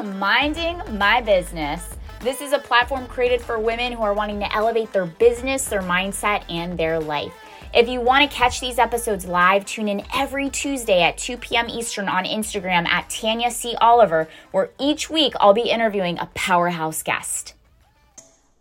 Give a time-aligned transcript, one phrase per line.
[0.00, 1.86] to Minding My Business.
[2.20, 5.82] This is a platform created for women who are wanting to elevate their business, their
[5.82, 7.34] mindset, and their life.
[7.74, 11.68] If you want to catch these episodes live, tune in every Tuesday at 2 p.m.
[11.68, 13.74] Eastern on Instagram at Tanya C.
[13.78, 17.52] Oliver, where each week I'll be interviewing a powerhouse guest.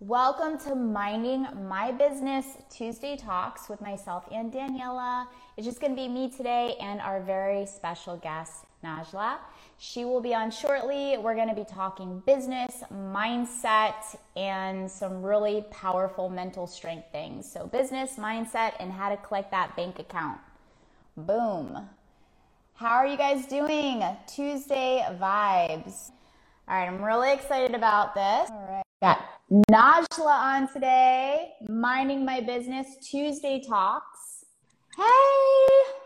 [0.01, 5.27] Welcome to Minding My Business Tuesday Talks with myself and Daniela.
[5.55, 9.37] It's just going to be me today and our very special guest, Najla.
[9.81, 11.17] She will be on shortly.
[11.17, 17.49] We're going to be talking business, mindset, and some really powerful mental strength things.
[17.49, 20.37] So, business, mindset, and how to collect that bank account.
[21.15, 21.87] Boom.
[22.73, 24.03] How are you guys doing?
[24.27, 26.11] Tuesday vibes.
[26.67, 28.49] All right, I'm really excited about this.
[28.51, 28.83] All right.
[29.01, 29.21] Got
[29.71, 34.43] Najla on today, minding my business Tuesday talks.
[34.97, 35.98] Hey.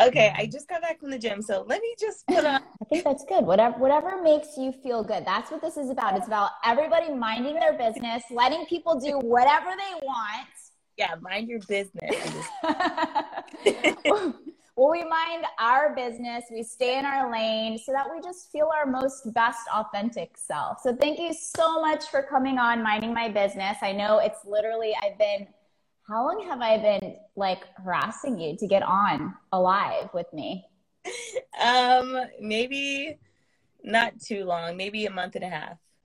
[0.00, 2.62] Okay, I just got back from the gym, so let me just put on.
[2.80, 3.44] I think that's good.
[3.44, 5.24] Whatever, whatever makes you feel good.
[5.26, 6.16] That's what this is about.
[6.16, 10.48] It's about everybody minding their business, letting people do whatever they want.
[10.96, 12.16] Yeah, mind your business.
[14.76, 16.44] well, we mind our business.
[16.50, 20.80] We stay in our lane so that we just feel our most best authentic self.
[20.82, 23.76] So thank you so much for coming on, minding my business.
[23.82, 25.46] I know it's literally I've been
[26.12, 30.66] how long have I been like harassing you to get on alive with me?
[31.58, 33.16] Um, maybe
[33.82, 35.78] not too long, maybe a month and a half.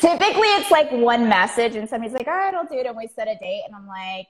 [0.00, 3.08] Typically, it's like one message, and somebody's like, "All right, I'll do it," and we
[3.08, 4.28] set a date, and I'm like,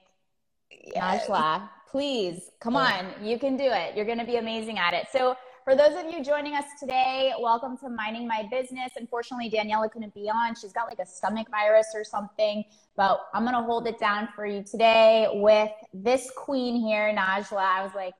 [0.95, 3.95] "Najla, please, come on, you can do it.
[3.95, 7.33] You're going to be amazing at it." So for those of you joining us today,
[7.39, 8.93] welcome to Minding My Business.
[8.95, 10.55] Unfortunately, Daniela couldn't be on.
[10.55, 12.63] She's got like a stomach virus or something,
[12.95, 17.57] but I'm going to hold it down for you today with this queen here, Najla.
[17.57, 18.13] I was like,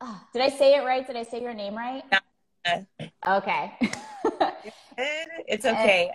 [0.00, 1.06] oh, did I say it right?
[1.06, 2.02] Did I say your name right?
[3.26, 3.72] Okay.
[5.46, 6.10] it's okay.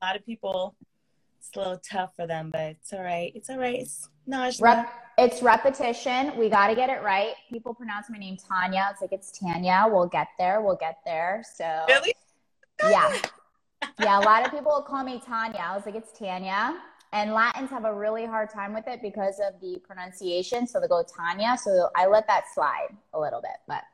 [0.00, 0.74] a lot of people,
[1.46, 3.32] it's a little tough for them, but it's all right.
[3.34, 3.80] It's all right.
[3.80, 4.62] It's Najla.
[4.62, 6.36] Rep- it's repetition.
[6.36, 7.34] We got to get it right.
[7.50, 8.88] People pronounce my name Tanya.
[8.90, 9.86] It's like it's Tanya.
[9.88, 10.60] We'll get there.
[10.62, 11.44] We'll get there.
[11.56, 12.14] So really,
[12.82, 13.20] yeah,
[14.00, 14.18] yeah.
[14.18, 15.60] A lot of people will call me Tanya.
[15.60, 16.80] I was like, it's Tanya.
[17.12, 20.66] And Latins have a really hard time with it because of the pronunciation.
[20.66, 21.56] So they go Tanya.
[21.62, 23.58] So I let that slide a little bit.
[23.68, 23.84] But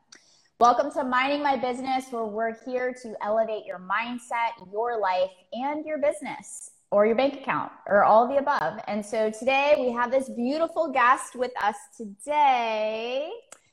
[0.59, 5.85] welcome to Minding My Business, where we're here to elevate your mindset, your life, and
[5.85, 8.79] your business or your bank account or all the above.
[8.87, 13.29] And so today we have this beautiful guest with us today.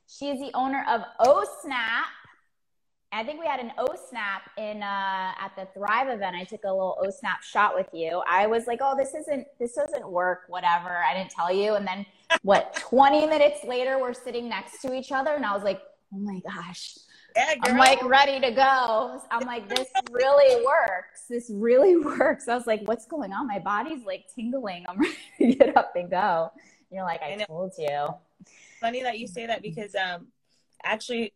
[0.06, 2.06] She is the owner of O Snap.
[3.10, 6.36] I think we had an O Snap in uh, at the Thrive event.
[6.36, 8.22] I took a little O Snap shot with you.
[8.28, 10.42] I was like, "Oh, this isn't this doesn't work.
[10.48, 11.74] Whatever." I didn't tell you.
[11.74, 12.06] And then
[12.42, 12.74] what?
[12.74, 15.80] Twenty minutes later, we're sitting next to each other, and I was like,
[16.14, 16.98] "Oh my gosh,
[17.36, 19.20] yeah, I'm like ready to go.
[19.30, 21.24] I'm like, this really works.
[21.28, 22.48] This really works.
[22.48, 23.46] I was like, what's going on?
[23.46, 24.84] My body's like tingling.
[24.88, 24.98] I'm
[25.40, 26.52] ready to get up and go.
[26.90, 28.08] You're like, I, I told you.
[28.80, 30.28] Funny that you say that because um,
[30.84, 31.32] actually,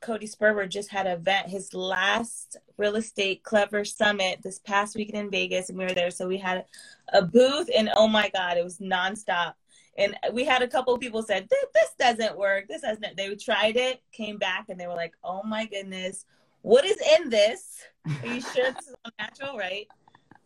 [0.00, 5.26] Cody Sperber just had an event, his last real estate clever summit this past weekend
[5.26, 6.10] in Vegas, and we were there.
[6.10, 6.64] So we had
[7.12, 9.54] a booth, and oh my god, it was nonstop
[9.98, 12.68] and we had a couple of people said this doesn't work.
[12.68, 16.24] This doesn't they tried it came back and they were like oh my goodness.
[16.62, 17.82] What is in this?
[18.22, 19.56] Are you sure it's natural?
[19.56, 19.86] Right?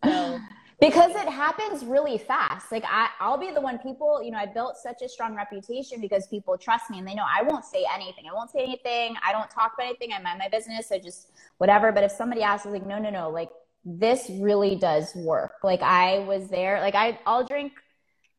[0.04, 0.38] So
[0.80, 2.72] because it happens really fast.
[2.72, 6.00] Like I, i'll be the one people you know i built such a strong reputation
[6.00, 8.24] because people trust me and they know i won't say anything.
[8.30, 9.14] I won't say anything.
[9.24, 10.12] I don't talk about anything.
[10.12, 11.92] I mind my business i just whatever.
[11.92, 13.30] But if somebody asks like no no no.
[13.30, 13.50] Like
[13.84, 15.52] this really does work.
[15.62, 16.80] Like i was there.
[16.80, 17.72] Like i i'll drink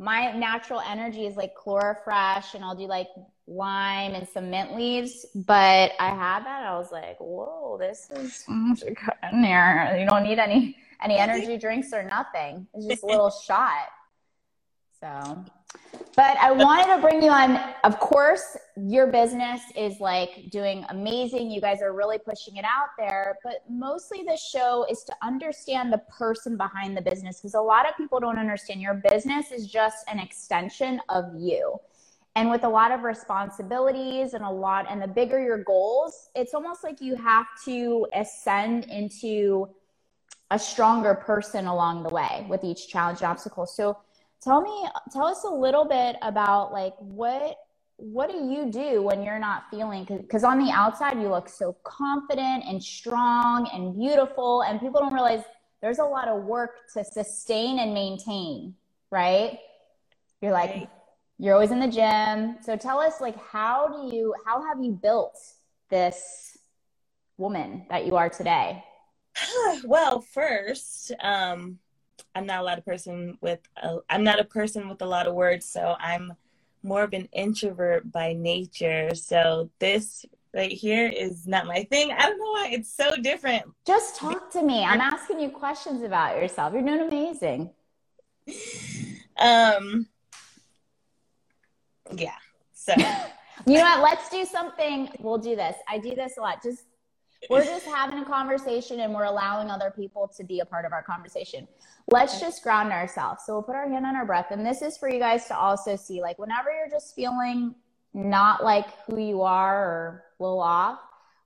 [0.02, 3.08] my natural energy is like Chlorofresh and I'll do like
[3.46, 5.28] lime and some mint leaves.
[5.36, 6.64] But I had that.
[6.66, 9.96] I was like, whoa, this is in there.
[10.00, 12.68] You don't need any any energy drinks or nothing.
[12.74, 13.90] It's just a little shot.
[15.02, 15.46] So
[16.16, 17.60] but I wanted to bring you on.
[17.84, 21.50] Of course, your business is like doing amazing.
[21.50, 23.38] You guys are really pushing it out there.
[23.44, 27.88] But mostly the show is to understand the person behind the business because a lot
[27.88, 31.80] of people don't understand your business is just an extension of you.
[32.36, 36.54] And with a lot of responsibilities and a lot, and the bigger your goals, it's
[36.54, 39.70] almost like you have to ascend into
[40.50, 43.66] a stronger person along the way with each challenge and obstacle.
[43.66, 43.98] So,
[44.44, 47.58] tell me tell us a little bit about like what
[47.98, 51.76] what do you do when you're not feeling because on the outside you look so
[51.84, 55.44] confident and strong and beautiful and people don't realize
[55.82, 58.74] there's a lot of work to sustain and maintain
[59.12, 59.60] right
[60.42, 60.90] you're like right.
[61.38, 64.92] you're always in the gym so tell us like how do you how have you
[64.92, 65.38] built
[65.92, 66.58] this
[67.38, 68.84] woman that you are today?
[69.84, 71.78] well, first, um,
[72.36, 75.28] I'm not a lot of person with a, I'm not a person with a lot
[75.28, 76.34] of words, so I'm
[76.84, 79.14] more of an introvert by nature.
[79.16, 82.12] So this right here is not my thing.
[82.12, 83.64] I don't know why it's so different.
[83.86, 84.84] Just talk to me.
[84.84, 86.74] I'm asking you questions about yourself.
[86.74, 87.72] You're doing amazing.
[89.38, 90.08] Um
[92.16, 92.36] yeah.
[92.74, 92.94] So
[93.66, 94.02] you know what?
[94.02, 95.10] Let's do something.
[95.20, 95.76] We'll do this.
[95.88, 96.62] I do this a lot.
[96.62, 96.84] Just
[97.50, 100.92] we're just having a conversation and we're allowing other people to be a part of
[100.92, 101.68] our conversation.
[102.12, 103.44] Let's just ground ourselves.
[103.46, 104.48] So we'll put our hand on our breath.
[104.52, 107.76] And this is for you guys to also see like whenever you're just feeling
[108.14, 111.00] not like who you are or a little off,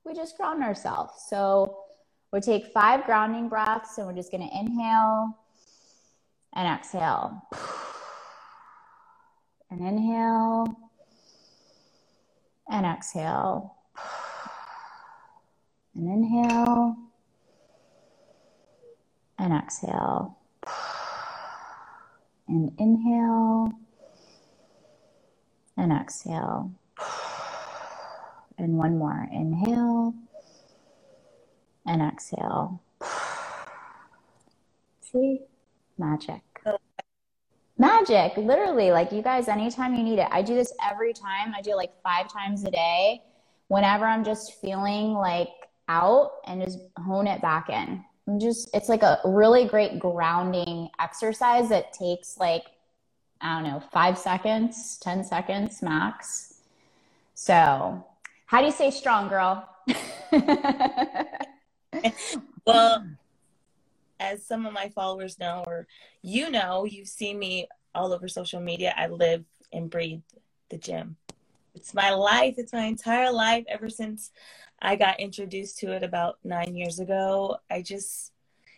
[0.04, 1.12] we just ground ourselves.
[1.28, 1.84] So
[2.32, 5.38] we'll take five grounding breaths and we're just going to inhale
[6.54, 7.42] and exhale.
[9.70, 10.66] And inhale
[12.70, 13.75] and exhale.
[15.96, 16.94] And inhale
[19.38, 20.36] and exhale.
[22.46, 23.72] And inhale
[25.78, 26.70] and exhale.
[28.58, 29.26] And one more.
[29.32, 30.14] Inhale
[31.86, 32.82] and exhale.
[35.00, 35.40] See?
[35.96, 36.42] Magic.
[37.78, 38.90] Magic, literally.
[38.90, 40.28] Like you guys, anytime you need it.
[40.30, 41.54] I do this every time.
[41.54, 43.22] I do it like five times a day.
[43.68, 45.48] Whenever I'm just feeling like
[45.88, 48.04] out and just hone it back in.
[48.28, 52.64] I'm just, it's like a really great grounding exercise that takes like,
[53.40, 56.60] I don't know, five seconds, 10 seconds max.
[57.34, 58.04] So,
[58.46, 59.68] how do you say strong, girl?
[62.66, 63.06] well,
[64.18, 65.86] as some of my followers know, or
[66.22, 68.94] you know, you've seen me all over social media.
[68.96, 70.22] I live and breathe
[70.70, 71.16] the gym.
[71.74, 72.54] It's my life.
[72.56, 74.30] It's my entire life ever since
[74.80, 77.58] I got introduced to it about nine years ago.
[77.70, 78.32] I just,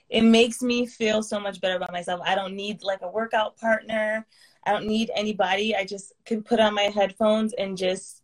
[0.09, 2.21] it makes me feel so much better about myself.
[2.25, 4.27] I don't need like a workout partner.
[4.65, 5.75] I don't need anybody.
[5.75, 8.23] I just can put on my headphones and just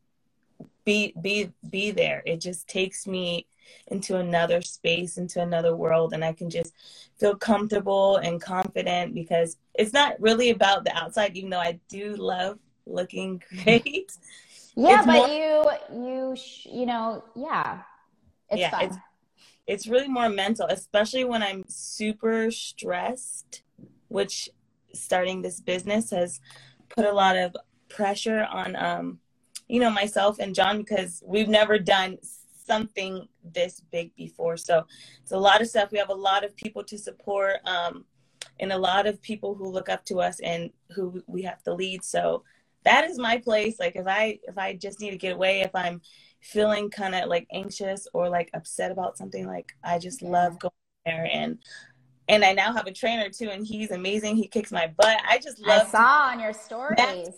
[0.85, 2.23] be be be there.
[2.27, 3.47] It just takes me
[3.89, 6.75] into another space, into another world, and I can just
[7.19, 12.15] feel comfortable and confident because it's not really about the outside, even though I do
[12.17, 14.13] love looking great.
[14.77, 17.83] Yeah, it's but more, you you you know, yeah.
[18.51, 18.85] It's yeah, fun.
[18.85, 18.97] It's,
[19.67, 23.63] it's really more mental, especially when I'm super stressed,
[24.09, 24.51] which
[24.93, 26.41] starting this business has
[26.89, 27.57] put a lot of
[27.89, 29.19] pressure on um
[29.69, 32.19] you know myself and John because we've never done
[32.67, 34.57] something this big before.
[34.57, 34.87] So
[35.23, 35.93] it's a lot of stuff.
[35.93, 38.05] We have a lot of people to support, um,
[38.61, 41.75] and a lot of people who look up to us and who we have to
[41.75, 42.05] lead.
[42.05, 42.45] So
[42.85, 43.79] that is my place.
[43.79, 46.01] Like if I if I just need to get away, if I'm
[46.41, 50.73] feeling kind of like anxious or like upset about something, like I just love going
[51.05, 51.59] there and
[52.29, 54.37] and I now have a trainer too, and he's amazing.
[54.37, 55.19] He kicks my butt.
[55.29, 55.89] I just love.
[55.89, 57.29] I saw on your stories.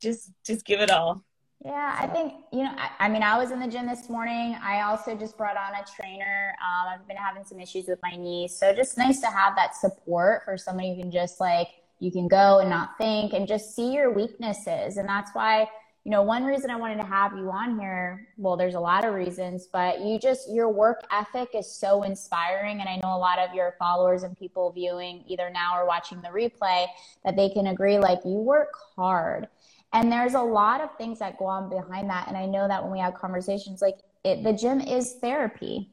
[0.00, 1.22] Just, just give it all.
[1.64, 4.56] Yeah, I think, you know, I, I, mean, I was in the gym this morning.
[4.60, 6.54] I also just brought on a trainer.
[6.60, 8.56] Um, I've been having some issues with my knees.
[8.56, 11.68] So just nice to have that support for somebody who can just like,
[12.02, 14.96] you can go and not think and just see your weaknesses.
[14.96, 15.68] And that's why,
[16.04, 19.04] you know, one reason I wanted to have you on here, well, there's a lot
[19.04, 22.80] of reasons, but you just, your work ethic is so inspiring.
[22.80, 26.20] And I know a lot of your followers and people viewing either now or watching
[26.20, 26.86] the replay
[27.24, 29.46] that they can agree, like, you work hard
[29.92, 32.26] and there's a lot of things that go on behind that.
[32.28, 35.91] And I know that when we have conversations, like it, the gym is therapy.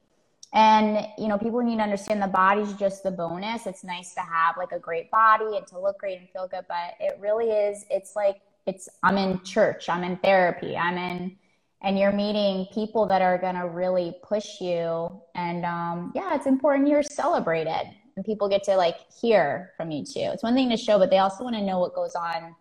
[0.54, 3.68] And, you know, people need to understand the body's just the bonus.
[3.68, 6.66] It's nice to have like a great body and to look great and feel good,
[6.68, 11.36] but it really is, it's like, it's, I'm in church, I'm in therapy, I'm in,
[11.82, 15.22] and you're meeting people that are going to really push you.
[15.36, 20.04] And, um, yeah, it's important you're celebrated and people get to like hear from you
[20.04, 20.30] too.
[20.34, 22.54] It's one thing to show, but they also want to know what goes on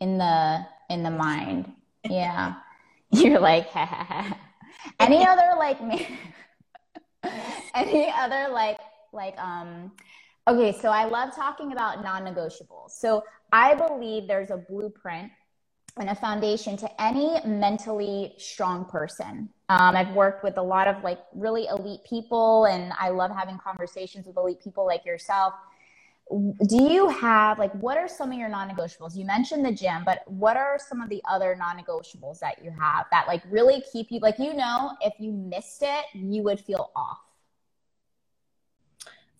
[0.00, 1.72] in the in the mind.
[2.08, 2.54] Yeah.
[3.10, 3.68] You're like,
[5.00, 5.78] any other like
[7.74, 8.78] any other like
[9.12, 9.92] like um
[10.46, 12.92] okay, so I love talking about non-negotiables.
[12.92, 13.22] So
[13.52, 15.30] I believe there's a blueprint
[15.98, 19.48] and a foundation to any mentally strong person.
[19.68, 23.58] Um, I've worked with a lot of like really elite people, and I love having
[23.58, 25.54] conversations with elite people like yourself
[26.30, 29.16] do you have like what are some of your non-negotiables?
[29.16, 33.06] You mentioned the gym but what are some of the other non-negotiables that you have
[33.10, 36.90] that like really keep you like you know if you missed it you would feel
[36.94, 37.18] off?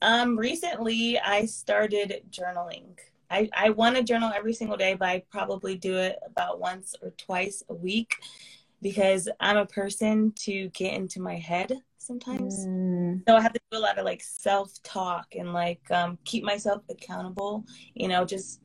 [0.01, 2.97] Um recently i started journaling.
[3.31, 6.95] I i want to journal every single day but i probably do it about once
[7.03, 8.15] or twice a week
[8.83, 11.73] because I'm a person to get into my head
[12.09, 12.67] sometimes.
[12.67, 13.23] Mm.
[13.29, 16.43] So I have to do a lot of like self talk and like um, keep
[16.43, 17.65] myself accountable.
[17.95, 18.61] You know, just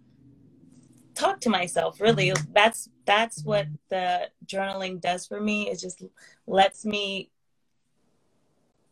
[1.14, 2.02] talk to myself.
[2.02, 5.70] Really, that's that's what the journaling does for me.
[5.70, 6.04] It just
[6.48, 7.30] lets me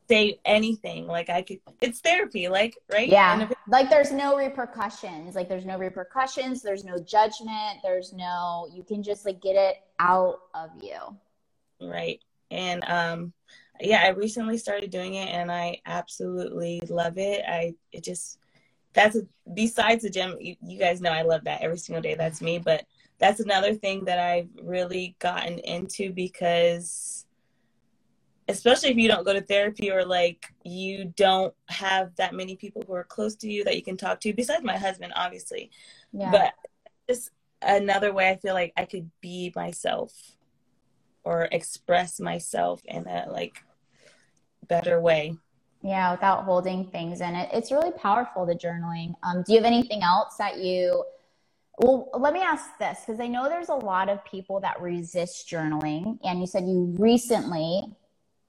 [0.08, 1.08] say anything.
[1.08, 2.50] Like I could, it's therapy.
[2.50, 3.08] Like right?
[3.08, 3.48] Yeah.
[3.68, 5.34] like there's no repercussions.
[5.34, 6.62] Like there's no repercussions.
[6.62, 7.80] There's no judgment.
[7.82, 8.68] There's no.
[8.72, 11.00] You can just like get it out of you.
[11.82, 12.20] Right.
[12.52, 13.34] And um
[13.84, 17.44] yeah, I recently started doing it and I absolutely love it.
[17.48, 18.40] I it just
[18.94, 19.22] that's a,
[19.54, 20.36] besides the gym.
[20.40, 22.16] You, you guys know I love that every single day.
[22.16, 22.60] That's me.
[22.60, 22.86] But
[23.20, 27.26] that's another thing that I've really gotten into because
[28.48, 32.84] especially if you don't go to therapy or like you don't have that many people
[32.86, 35.70] who are close to you that you can talk to besides my husband obviously
[36.12, 36.32] yeah.
[36.32, 36.54] but
[37.08, 37.30] just
[37.62, 40.12] another way i feel like i could be myself
[41.24, 43.64] or express myself in a like
[44.72, 45.38] better way.
[45.84, 47.50] Yeah, without holding things in it.
[47.52, 49.14] It's really powerful, the journaling.
[49.24, 51.04] Um, do you have anything else that you,
[51.80, 55.50] well, let me ask this because I know there's a lot of people that resist
[55.50, 56.20] journaling.
[56.24, 57.84] And you said you recently,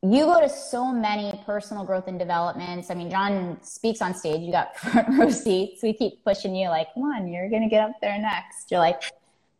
[0.02, 2.90] you go to so many personal growth and developments.
[2.90, 5.82] I mean, John speaks on stage, you got front row seats.
[5.82, 8.70] We keep pushing you, like, come on, you're to get up there next.
[8.70, 9.02] You're like,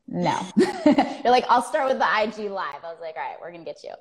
[0.06, 0.38] no.
[0.84, 2.84] you're like, I'll start with the IG live.
[2.84, 3.94] I was like, all right, we're to get you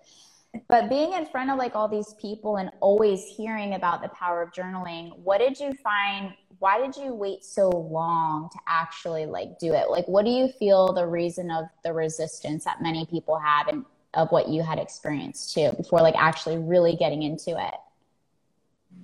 [0.68, 4.42] but being in front of like all these people and always hearing about the power
[4.42, 9.58] of journaling what did you find why did you wait so long to actually like
[9.58, 9.90] do it?
[9.90, 13.84] Like what do you feel the reason of the resistance that many people have and
[14.14, 17.74] of what you had experienced too before like actually really getting into it?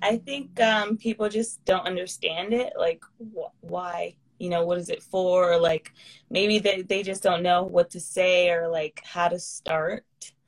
[0.02, 4.88] I think um, people just don't understand it like wh- why you know what is
[4.88, 5.52] it for?
[5.52, 5.92] Or like
[6.30, 10.04] maybe they, they just don't know what to say or like how to start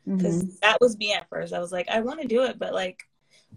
[0.07, 0.55] because mm-hmm.
[0.63, 1.53] that was me at first.
[1.53, 3.03] I was like, I want to do it, but like,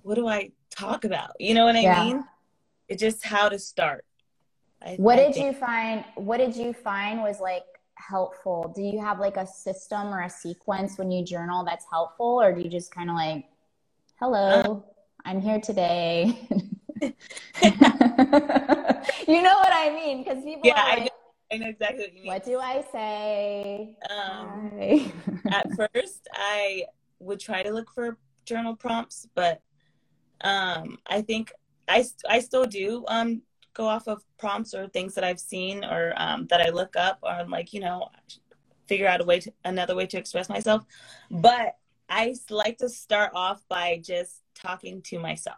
[0.01, 1.31] what do I talk about?
[1.39, 2.03] You know what I yeah.
[2.03, 2.23] mean?
[2.87, 4.05] It's just how to start.
[4.81, 5.45] I, what I did think.
[5.45, 6.05] you find?
[6.15, 7.63] What did you find was like
[7.95, 8.71] helpful?
[8.75, 12.53] Do you have like a system or a sequence when you journal that's helpful, or
[12.53, 13.45] do you just kind of like,
[14.19, 14.83] hello, um,
[15.25, 16.47] I'm here today?
[17.01, 17.11] you
[19.41, 20.23] know what I mean?
[20.23, 21.11] Because people yeah, are like,
[21.53, 22.27] I know exactly what you mean.
[22.27, 23.89] What do I say?
[24.09, 26.85] Um, at first, I
[27.19, 29.61] would try to look for journal prompts, but
[30.41, 31.51] um, I think
[31.87, 33.43] I, I still do um,
[33.75, 37.19] go off of prompts or things that I've seen or um, that I look up
[37.21, 38.09] or like, you know,
[38.87, 40.83] figure out a way to, another way to express myself.
[41.29, 41.75] But
[42.09, 45.57] I like to start off by just talking to myself,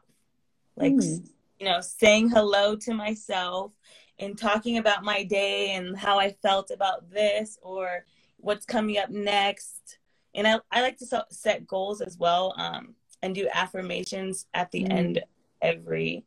[0.76, 1.26] like, mm.
[1.58, 3.72] you know, saying hello to myself
[4.20, 8.06] and talking about my day and how I felt about this or
[8.38, 9.98] what's coming up next.
[10.34, 14.84] And I, I like to set goals as well um, and do affirmations at the
[14.84, 14.92] mm.
[14.92, 15.24] end
[15.62, 16.26] every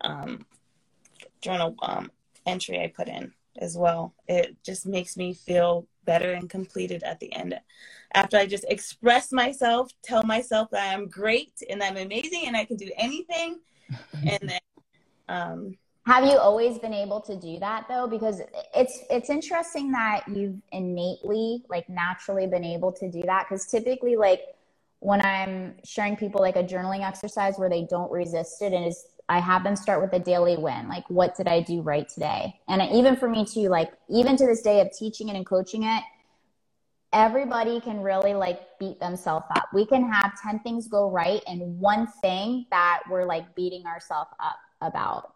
[0.00, 0.44] um,
[1.40, 2.10] journal um,
[2.46, 4.14] entry I put in as well.
[4.28, 7.58] It just makes me feel better and completed at the end.
[8.14, 12.64] After I just express myself, tell myself that I'm great and I'm amazing and I
[12.64, 13.60] can do anything.
[14.26, 14.60] and then
[15.28, 18.08] um, have you always been able to do that though?
[18.08, 18.42] Because
[18.74, 23.46] it's it's interesting that you've innately, like naturally been able to do that.
[23.48, 24.40] Because typically, like
[24.98, 29.04] when I'm sharing people like a journaling exercise where they don't resist it, and is
[29.28, 32.58] I have them start with a daily win, like what did I do right today?
[32.68, 35.84] And even for me too, like even to this day of teaching it and coaching
[35.84, 36.02] it,
[37.12, 39.68] everybody can really like beat themselves up.
[39.72, 44.30] We can have 10 things go right and one thing that we're like beating ourselves
[44.40, 45.34] up about.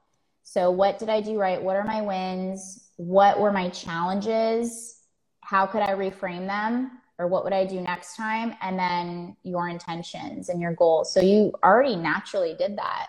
[0.48, 1.60] So, what did I do right?
[1.60, 2.88] What are my wins?
[2.98, 5.00] What were my challenges?
[5.40, 7.00] How could I reframe them?
[7.18, 8.54] Or what would I do next time?
[8.62, 11.12] And then your intentions and your goals.
[11.12, 13.08] So, you already naturally did that,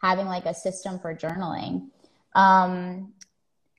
[0.00, 1.88] having like a system for journaling.
[2.34, 3.12] Um,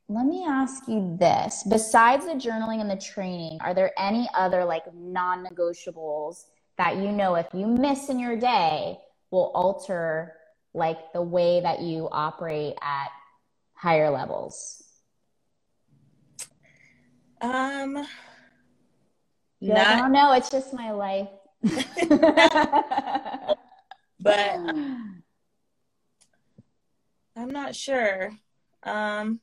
[0.08, 4.64] let me ask you this besides the journaling and the training, are there any other
[4.64, 6.46] like non negotiables
[6.78, 9.00] that you know if you miss in your day
[9.32, 10.36] will alter
[10.74, 13.10] like the way that you operate at
[13.74, 14.84] higher levels?
[17.42, 17.94] Um,
[19.62, 20.34] not, like, I don't know.
[20.34, 21.30] It's just my life.
[24.20, 24.60] but
[27.36, 28.32] I'm not sure.
[28.84, 29.40] Um,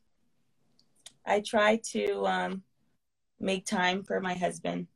[1.27, 2.63] I try to um,
[3.41, 4.87] make time for my husband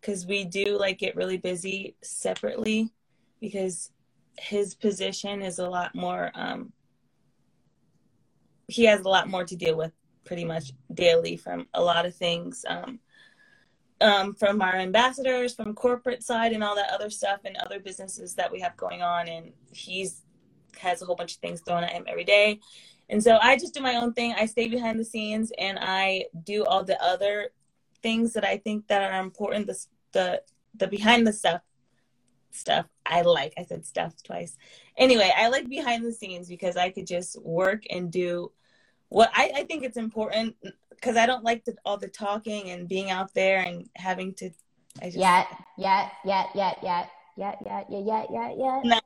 [0.00, 2.92] because we do like get really busy separately
[3.40, 3.90] because
[4.38, 6.72] his position is a lot more um
[8.66, 9.92] he has a lot more to deal with
[10.24, 12.98] pretty much daily from a lot of things um
[14.00, 18.34] um, from our ambassadors, from corporate side, and all that other stuff, and other businesses
[18.34, 19.28] that we have going on.
[19.28, 20.22] And he's
[20.78, 22.60] has a whole bunch of things thrown at him every day.
[23.08, 24.34] And so I just do my own thing.
[24.36, 27.50] I stay behind the scenes and I do all the other
[28.02, 29.66] things that I think that are important.
[29.66, 30.42] The the
[30.76, 31.60] the behind the stuff
[32.50, 33.54] stuff I like.
[33.58, 34.56] I said stuff twice.
[34.96, 38.50] Anyway, I like behind the scenes because I could just work and do
[39.08, 40.56] what I, I think it's important
[40.90, 44.50] because I don't like the, all the talking and being out there and having to.
[45.00, 49.02] I just, yet, yet, yet, yet, yet, yet, yet, yet, yet, yet, yet.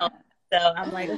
[0.00, 0.08] no.
[0.50, 1.10] So I'm like,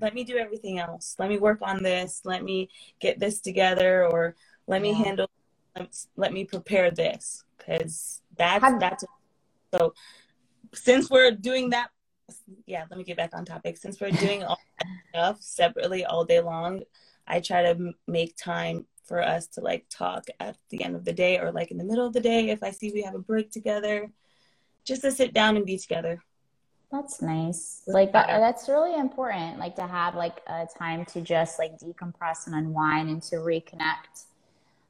[0.00, 1.14] let me do everything else.
[1.18, 2.22] Let me work on this.
[2.24, 4.34] Let me get this together, or
[4.66, 5.30] let me handle.
[6.16, 9.04] Let me prepare this because that's Have, that's.
[9.74, 9.94] So
[10.74, 11.90] since we're doing that,
[12.66, 12.84] yeah.
[12.90, 13.76] Let me get back on topic.
[13.76, 16.82] Since we're doing all that stuff separately all day long,
[17.26, 21.12] I try to make time for us to like talk at the end of the
[21.12, 23.18] day or like in the middle of the day if I see we have a
[23.18, 24.10] break together,
[24.84, 26.22] just to sit down and be together.
[26.90, 27.82] That's nice.
[27.86, 29.58] Like that, that's really important.
[29.58, 34.24] Like to have like a time to just like decompress and unwind and to reconnect.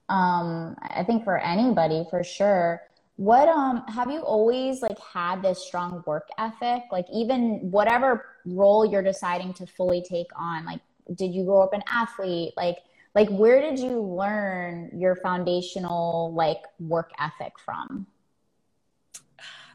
[0.09, 2.83] Um, I think for anybody, for sure.
[3.19, 6.85] What um have you always like had this strong work ethic?
[6.93, 10.81] Like even whatever role you're deciding to fully take on, like
[11.17, 12.53] did you grow up an athlete?
[12.57, 12.79] Like
[13.17, 18.07] like where did you learn your foundational like work ethic from?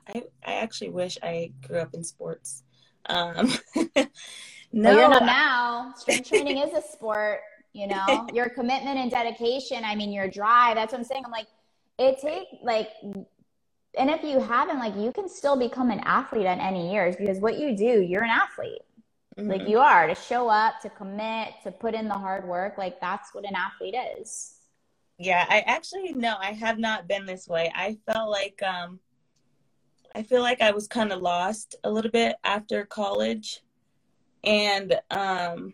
[0.08, 2.64] I, I actually wish I grew up in sports.
[3.08, 3.84] Um, no,
[4.72, 5.94] well, you're not now.
[5.98, 7.42] Strength training is a sport.
[7.74, 9.84] You know, your commitment and dedication.
[9.84, 10.76] I mean, your drive.
[10.76, 11.24] That's what I'm saying.
[11.26, 11.48] I'm like,
[12.00, 12.90] it take like,
[13.98, 17.40] and if you haven't, like, you can still become an athlete at any years because
[17.40, 18.82] what you do, you're an athlete.
[19.38, 19.50] Mm-hmm.
[19.50, 22.78] Like you are to show up, to commit, to put in the hard work.
[22.78, 24.56] Like that's what an athlete is.
[25.18, 27.72] Yeah, I actually no, I have not been this way.
[27.76, 29.00] I felt like um
[30.16, 33.62] I feel like I was kind of lost a little bit after college.
[34.44, 35.74] And um,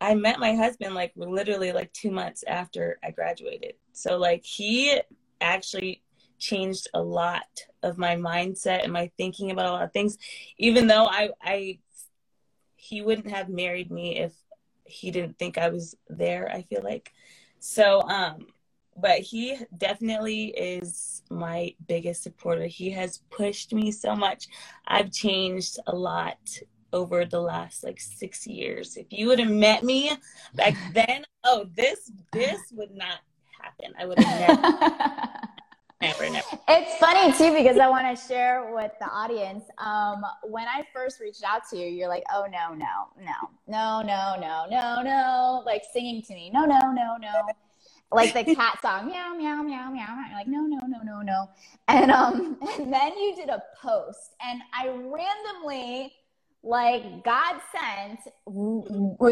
[0.00, 3.74] I met my husband like literally like two months after I graduated.
[3.92, 4.98] So, like, he
[5.40, 6.02] actually
[6.40, 7.46] changed a lot
[7.82, 10.18] of my mindset and my thinking about a lot of things,
[10.58, 11.78] even though I, I,
[12.76, 14.32] he wouldn't have married me if
[14.84, 17.12] he didn't think I was there, I feel like.
[17.60, 18.46] So, um,
[18.96, 22.66] but he definitely is my biggest supporter.
[22.66, 24.48] He has pushed me so much.
[24.86, 26.38] I've changed a lot
[26.92, 28.96] over the last like six years.
[28.96, 30.12] If you would have met me
[30.54, 33.20] back then, oh, this this would not
[33.60, 33.94] happen.
[33.98, 35.40] I would have never.
[36.00, 36.46] Never, never.
[36.68, 39.64] It's funny too because I want to share with the audience.
[39.78, 44.02] Um, when I first reached out to you, you're like, "Oh no, no, no, no,
[44.02, 47.32] no, no, no, no," like singing to me, "No, no, no, no."
[48.12, 50.16] like the cat song, meow, meow, meow, meow.
[50.28, 51.48] You're like, no, no, no, no, no.
[51.88, 56.12] And um, and then you did a post, and I randomly,
[56.62, 58.20] like God sent,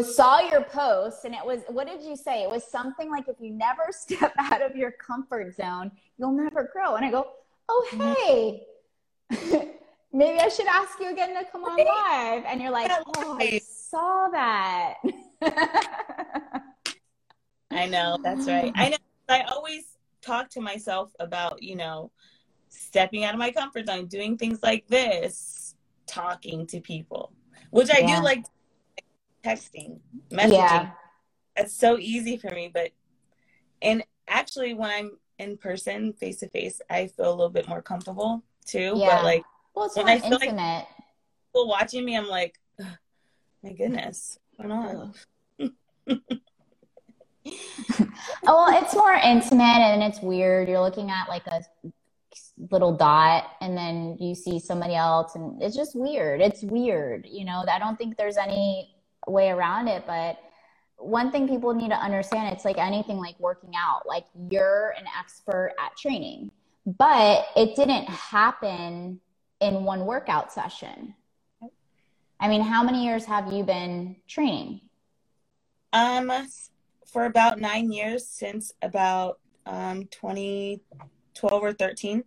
[0.05, 2.41] saw your post, and it was, what did you say?
[2.43, 6.69] It was something like, if you never step out of your comfort zone, you'll never
[6.73, 6.95] grow.
[6.95, 7.27] And I go,
[7.67, 8.13] oh mm-hmm.
[8.13, 9.69] hey.
[10.11, 12.43] Maybe I should ask you again to come on live.
[12.47, 14.95] And you're like, oh, I saw that.
[17.69, 18.71] I know, that's right.
[18.75, 18.97] I know.
[19.29, 19.85] I always
[20.23, 22.11] talk to myself about, you know,
[22.69, 25.68] stepping out of my comfort zone, doing things like this,
[26.09, 27.31] talking to people,
[27.69, 28.17] which I yeah.
[28.17, 28.45] do like
[29.45, 29.99] texting,
[30.31, 30.53] messaging.
[30.53, 30.91] Yeah.
[31.55, 32.91] It's so easy for me, but
[33.81, 37.81] and actually when I'm in person, face to face, I feel a little bit more
[37.81, 38.93] comfortable too.
[38.95, 39.17] Yeah.
[39.17, 39.43] But like
[39.73, 40.55] well, it's when I feel intimate.
[40.55, 40.87] like
[41.47, 42.59] people watching me, I'm like,
[43.63, 45.13] my goodness, what's going on?
[48.43, 50.67] well, it's more intimate and it's weird.
[50.67, 51.61] You're looking at like a
[52.71, 56.41] little dot and then you see somebody else and it's just weird.
[56.41, 57.25] It's weird.
[57.29, 58.95] You know, I don't think there's any
[59.27, 60.39] way around it, but
[60.97, 64.05] one thing people need to understand it's like anything like working out.
[64.05, 66.51] Like you're an expert at training,
[66.85, 69.21] but it didn't happen
[69.61, 71.15] in one workout session.
[72.41, 74.81] I mean, how many years have you been training?
[75.91, 76.31] Um,
[77.05, 82.23] for about nine years since about um, 2012 or 13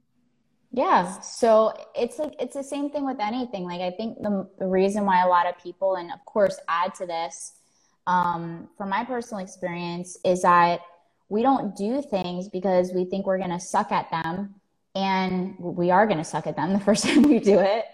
[0.72, 1.20] yeah.
[1.20, 3.64] So it's like it's the same thing with anything.
[3.64, 6.94] Like i think the, the reason why a lot of people and of course add
[6.96, 7.52] to this
[8.06, 10.80] um, from my personal experience is that
[11.28, 14.54] we don't do things because we think we're going to suck at them
[14.94, 17.84] and we are going to suck at them the first time we do it.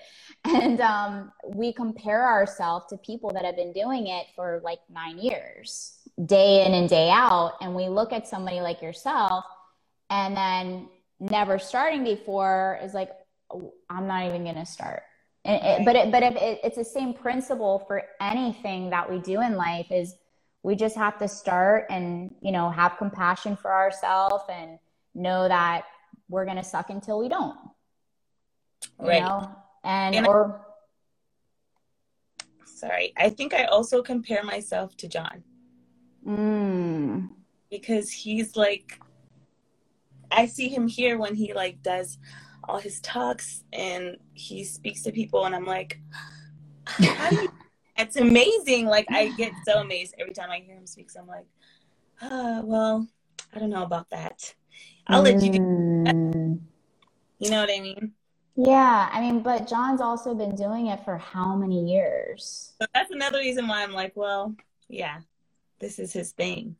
[0.44, 5.18] And um, we compare ourselves to people that have been doing it for like nine
[5.18, 9.44] years day in and day out and we look at somebody like yourself
[10.10, 10.88] and then
[11.20, 13.10] never starting before is like
[13.50, 15.02] oh, i'm not even going to start.
[15.44, 19.18] And it, but it, but if it, it's the same principle for anything that we
[19.18, 20.14] do in life is
[20.62, 24.78] we just have to start and you know have compassion for ourselves and
[25.14, 25.84] know that
[26.28, 27.56] we're going to suck until we don't.
[29.00, 29.22] You right.
[29.22, 29.50] know?
[29.84, 30.60] and, and or
[32.64, 33.12] sorry.
[33.16, 35.42] I think i also compare myself to john.
[36.26, 37.30] Mm.
[37.70, 39.00] because he's like
[40.30, 42.18] i see him here when he like does
[42.64, 46.00] all his talks and he speaks to people and i'm like
[47.96, 51.26] it's amazing like i get so amazed every time i hear him speak so i'm
[51.26, 51.46] like
[52.20, 53.06] uh, well
[53.54, 54.54] i don't know about that
[55.06, 55.32] i'll mm.
[55.32, 55.58] let you do
[56.04, 56.14] that.
[56.14, 56.60] Mm.
[57.38, 58.12] you know what i mean
[58.60, 62.72] yeah, I mean, but John's also been doing it for how many years?
[62.80, 64.56] So that's another reason why I'm like, well,
[64.88, 65.20] yeah,
[65.78, 66.74] this is his thing.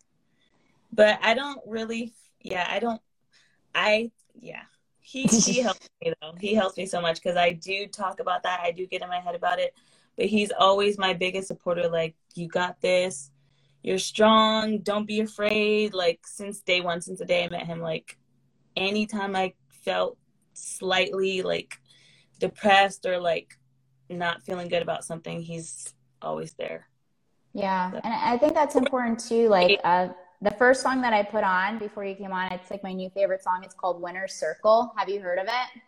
[0.93, 3.01] But I don't really, yeah, I don't,
[3.75, 4.63] I, yeah,
[5.01, 6.35] he he helps me though.
[6.39, 8.61] He helps me so much because I do talk about that.
[8.63, 9.75] I do get in my head about it,
[10.17, 11.89] but he's always my biggest supporter.
[11.89, 13.31] Like, you got this.
[13.83, 14.79] You're strong.
[14.79, 15.95] Don't be afraid.
[15.95, 18.19] Like since day one, since the day I met him, like
[18.77, 19.55] anytime I
[19.85, 20.19] felt
[20.55, 21.81] slightly like
[22.39, 23.57] depressed or like
[24.11, 26.89] not feeling good about something, he's always there.
[27.55, 27.93] Yeah.
[27.93, 29.49] And I think that's important too.
[29.49, 30.09] Like, uh,
[30.41, 33.11] the first song that I put on before you came on, it's like my new
[33.11, 33.63] favorite song.
[33.65, 34.93] It's called Winner's Circle.
[34.97, 35.81] Have you heard of it?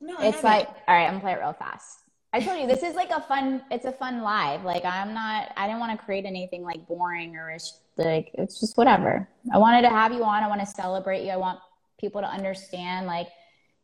[0.00, 0.16] No.
[0.20, 2.00] It's like, all right, I'm gonna play it real fast.
[2.32, 3.62] I told you this is like a fun.
[3.70, 4.64] It's a fun live.
[4.64, 5.52] Like I'm not.
[5.56, 9.28] I didn't want to create anything like boring or it's like it's just whatever.
[9.52, 10.42] I wanted to have you on.
[10.42, 11.30] I want to celebrate you.
[11.30, 11.58] I want
[12.00, 13.28] people to understand like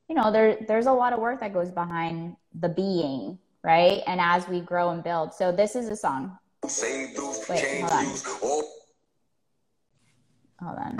[0.09, 4.03] you know, there there's a lot of work that goes behind the being, right?
[4.07, 5.35] And as we grow and build.
[5.35, 6.39] So this is a song.
[7.49, 8.63] Wait, hold on.
[10.61, 10.97] Hold on.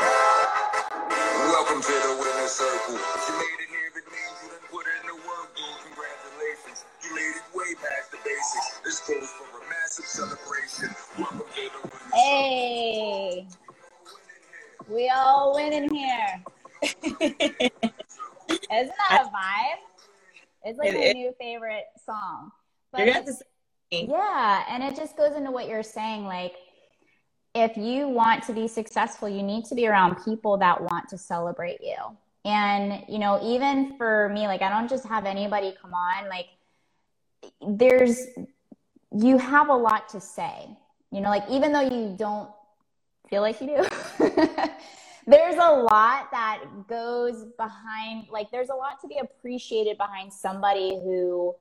[1.51, 2.95] Welcome to the winner circle.
[2.95, 5.67] You made it here, it means you done put in the work, dude.
[5.83, 6.85] Congratulations.
[7.03, 8.81] You made it way back to basics.
[8.85, 10.95] This goes for a massive celebration.
[11.19, 13.49] Welcome to the winner Hey.
[14.89, 16.45] We all win in here.
[16.83, 17.11] Isn't
[18.71, 19.83] that a vibe?
[20.63, 22.53] It's like it, my it, new favorite song.
[22.93, 23.09] But
[23.91, 26.27] yeah, and it just goes into what you're saying.
[26.27, 26.55] Like,
[27.65, 31.19] if you want to be successful, you need to be around people that want to
[31.19, 31.97] celebrate you.
[32.45, 36.29] And, you know, even for me, like, I don't just have anybody come on.
[36.29, 36.47] Like,
[37.67, 38.21] there's,
[39.13, 40.69] you have a lot to say.
[41.11, 42.51] You know, like, even though you don't
[43.29, 44.27] feel like you do,
[45.29, 50.99] there's a lot that goes behind like there's a lot to be appreciated behind somebody
[51.03, 51.55] who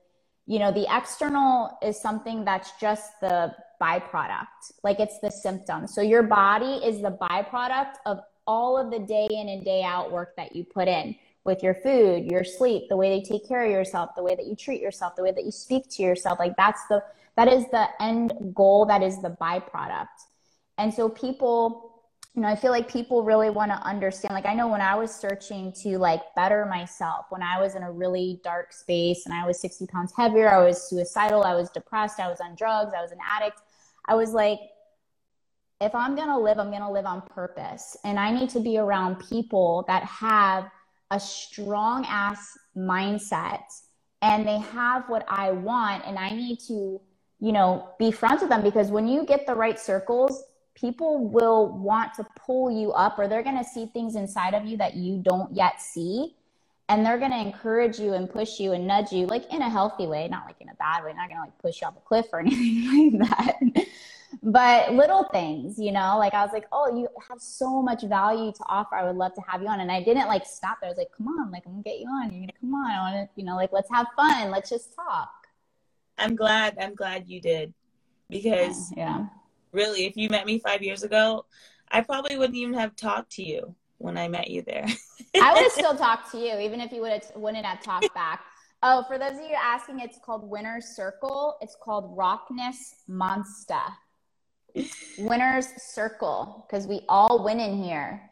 [0.45, 6.01] you know the external is something that's just the byproduct like it's the symptom so
[6.01, 10.35] your body is the byproduct of all of the day in and day out work
[10.35, 13.71] that you put in with your food your sleep the way they take care of
[13.71, 16.55] yourself the way that you treat yourself the way that you speak to yourself like
[16.57, 17.03] that's the
[17.35, 20.07] that is the end goal that is the byproduct
[20.77, 21.87] and so people
[22.37, 24.35] you know, I feel like people really want to understand.
[24.35, 27.81] Like, I know when I was searching to like better myself, when I was in
[27.81, 31.71] a really dark space and I was 60 pounds heavier, I was suicidal, I was
[31.71, 33.61] depressed, I was on drugs, I was an addict.
[34.08, 34.60] I was like,
[35.80, 37.96] if I'm going to live, I'm going to live on purpose.
[38.04, 40.70] And I need to be around people that have
[41.12, 43.63] a strong ass mindset
[44.22, 46.04] and they have what I want.
[46.06, 47.00] And I need to,
[47.39, 50.43] you know, be friends with them because when you get the right circles,
[50.74, 54.65] people will want to pull you up or they're going to see things inside of
[54.65, 56.36] you that you don't yet see
[56.89, 59.69] and they're going to encourage you and push you and nudge you like in a
[59.69, 61.97] healthy way not like in a bad way not going to like push you off
[61.97, 63.86] a cliff or anything like that.
[64.43, 68.52] But little things you know like i was like oh you have so much value
[68.52, 68.95] to offer.
[68.95, 69.80] I would love to have you on.
[69.80, 70.89] And i didn't like stop there.
[70.89, 72.32] I was like come on like i'm gonna get you on.
[72.32, 74.52] You're gonna come on i want to you know like let's have fun.
[74.52, 75.32] Let's just talk.
[76.17, 77.73] I'm glad i'm glad you did.
[78.30, 79.28] Because yeah.
[79.71, 81.45] really, if you met me five years ago,
[81.89, 84.86] I probably wouldn't even have talked to you when I met you there.
[85.41, 88.13] I would have still talked to you, even if you would have wouldn't have talked
[88.13, 88.41] back.
[88.83, 91.57] Oh, for those of you asking, it's called Winner's Circle.
[91.62, 93.81] It's called Rockness Monster.
[95.17, 98.29] Winner's Circle, because we all win in here.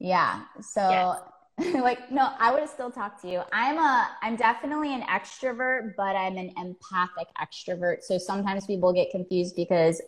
[0.00, 0.42] Yeah.
[0.60, 1.74] So yes.
[1.74, 5.92] like no i would have still talked to you i'm a i'm definitely an extrovert
[5.96, 10.00] but i'm an empathic extrovert so sometimes people get confused because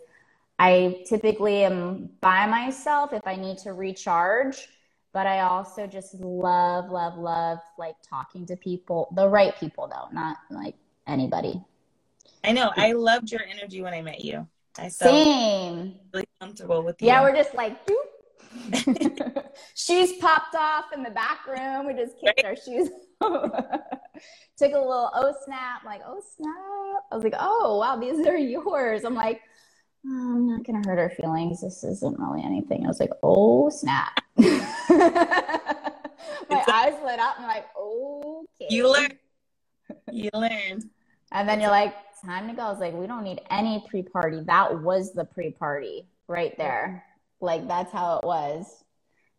[0.61, 4.68] I typically am by myself if I need to recharge,
[5.12, 10.09] but I also just love, love, love like talking to people, the right people though,
[10.12, 11.61] not like anybody.
[12.44, 12.70] I know.
[12.77, 14.46] I loved your energy when I met you.
[14.79, 15.94] I felt Same.
[16.14, 17.09] really comfortable with you.
[17.09, 17.77] Yeah, we're just like,
[19.75, 21.87] shoes popped off in the back room.
[21.87, 22.46] We just kicked right.
[22.46, 22.88] our shoes.
[24.57, 27.05] Took a little oh snap, like oh snap.
[27.11, 29.05] I was like, oh wow, these are yours.
[29.05, 29.40] I'm like,
[30.05, 31.61] I'm not gonna hurt her feelings.
[31.61, 32.85] This isn't really anything.
[32.85, 34.21] I was like, oh snap.
[34.37, 34.47] My
[36.69, 37.37] eyes lit up.
[37.39, 38.67] I'm like, okay.
[38.71, 39.19] You learn.
[40.11, 40.91] You learn.
[41.33, 42.63] And then you're like, time to go.
[42.63, 44.43] I was like, we don't need any pre-party.
[44.47, 47.05] That was the pre-party right there.
[47.41, 48.85] Like that's how it was.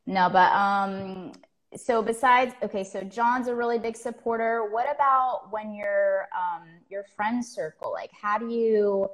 [0.05, 1.33] No, but um
[1.75, 4.67] so besides okay, so John's a really big supporter.
[4.71, 7.91] What about when you're um your friend circle?
[7.91, 9.09] Like how do you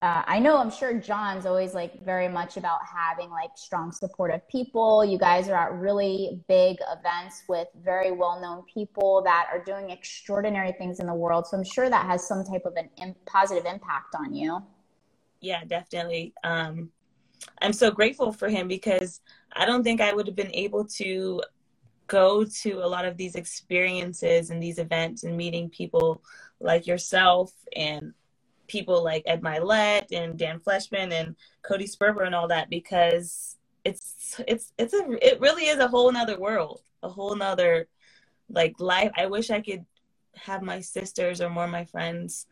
[0.00, 4.46] uh, I know I'm sure John's always like very much about having like strong supportive
[4.48, 5.04] people.
[5.04, 9.90] You guys are at really big events with very well known people that are doing
[9.90, 11.48] extraordinary things in the world.
[11.48, 14.62] So I'm sure that has some type of an positive impact on you.
[15.40, 16.32] Yeah, definitely.
[16.44, 16.90] Um,
[17.60, 19.20] I'm so grateful for him because
[19.52, 21.42] I don't think I would have been able to
[22.06, 26.22] go to a lot of these experiences and these events and meeting people
[26.60, 28.14] like yourself and
[28.68, 34.40] people like Ed Mylett and Dan Fleyshman and Cody Sperber and all that because it's
[34.46, 37.88] it's it's a it really is a whole nother world, a whole nother
[38.48, 39.10] like life.
[39.16, 39.84] I wish I could
[40.36, 42.46] have my sisters or more of my friends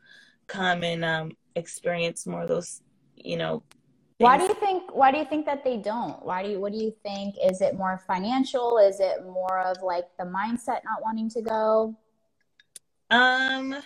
[0.46, 2.82] come and um experience more of those,
[3.16, 3.62] you know,
[4.18, 6.24] why do you think why do you think that they don't?
[6.24, 7.34] Why do you what do you think?
[7.44, 8.78] Is it more financial?
[8.78, 11.94] Is it more of like the mindset not wanting to go?
[13.10, 13.76] Um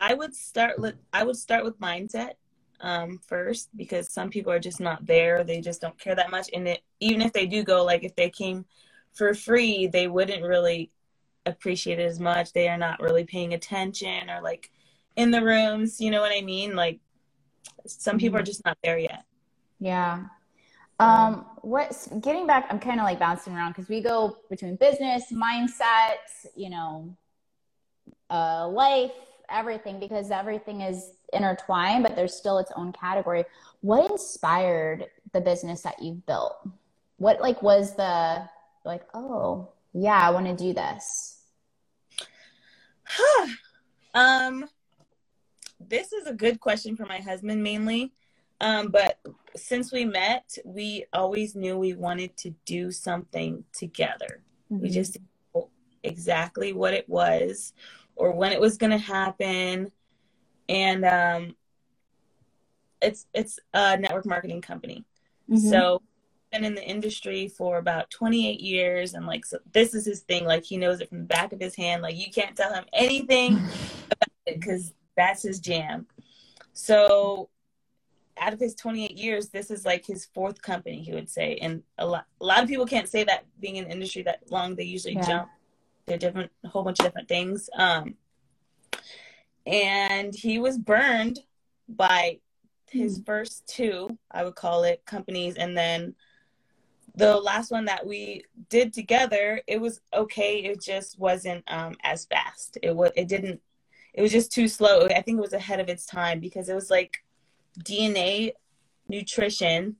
[0.00, 2.32] i would start with i would start with mindset
[2.80, 6.48] um first because some people are just not there they just don't care that much
[6.52, 8.64] and it even if they do go like if they came
[9.14, 10.90] for free they wouldn't really
[11.46, 14.70] appreciate it as much they are not really paying attention or like
[15.16, 17.00] in the rooms you know what i mean like
[17.86, 18.46] some people are mm-hmm.
[18.46, 19.24] just not there yet.
[19.80, 20.24] Yeah.
[20.98, 22.66] Um, what's getting back?
[22.70, 26.16] I'm kind of like bouncing around because we go between business, mindset,
[26.54, 27.14] you know,
[28.30, 29.12] uh, life,
[29.50, 33.44] everything, because everything is intertwined, but there's still its own category.
[33.80, 36.56] What inspired the business that you've built?
[37.18, 38.48] What like was the
[38.84, 39.02] like?
[39.14, 41.38] Oh, yeah, I want to do this.
[44.14, 44.66] um,
[45.80, 48.12] this is a good question for my husband mainly.
[48.60, 49.18] Um, but
[49.54, 54.42] since we met, we always knew we wanted to do something together.
[54.70, 54.82] Mm-hmm.
[54.82, 55.18] We just
[56.02, 57.72] exactly what it was
[58.16, 59.92] or when it was going to happen.
[60.68, 61.56] And um,
[63.00, 65.04] it's it's a network marketing company.
[65.48, 65.68] Mm-hmm.
[65.68, 66.02] So
[66.52, 70.44] been in the industry for about 28 years and like so this is his thing
[70.44, 72.84] like he knows it from the back of his hand like you can't tell him
[72.92, 73.54] anything
[74.04, 76.06] about it because that's his jam.
[76.72, 77.48] So
[78.38, 81.56] out of his 28 years, this is like his fourth company, he would say.
[81.60, 84.50] And a lot, a lot of people can't say that being in the industry that
[84.50, 84.74] long.
[84.74, 85.26] They usually yeah.
[85.26, 85.48] jump
[86.06, 87.68] to different, a whole bunch of different things.
[87.76, 88.14] Um,
[89.66, 91.40] and he was burned
[91.88, 92.38] by
[92.90, 93.26] his mm.
[93.26, 95.56] first two, I would call it, companies.
[95.56, 96.14] And then
[97.14, 100.58] the last one that we did together, it was okay.
[100.58, 102.78] It just wasn't um, as fast.
[102.82, 103.60] It was, it didn't
[104.16, 105.06] it was just too slow.
[105.06, 107.18] I think it was ahead of its time because it was like
[107.80, 108.52] DNA
[109.08, 109.96] nutrition,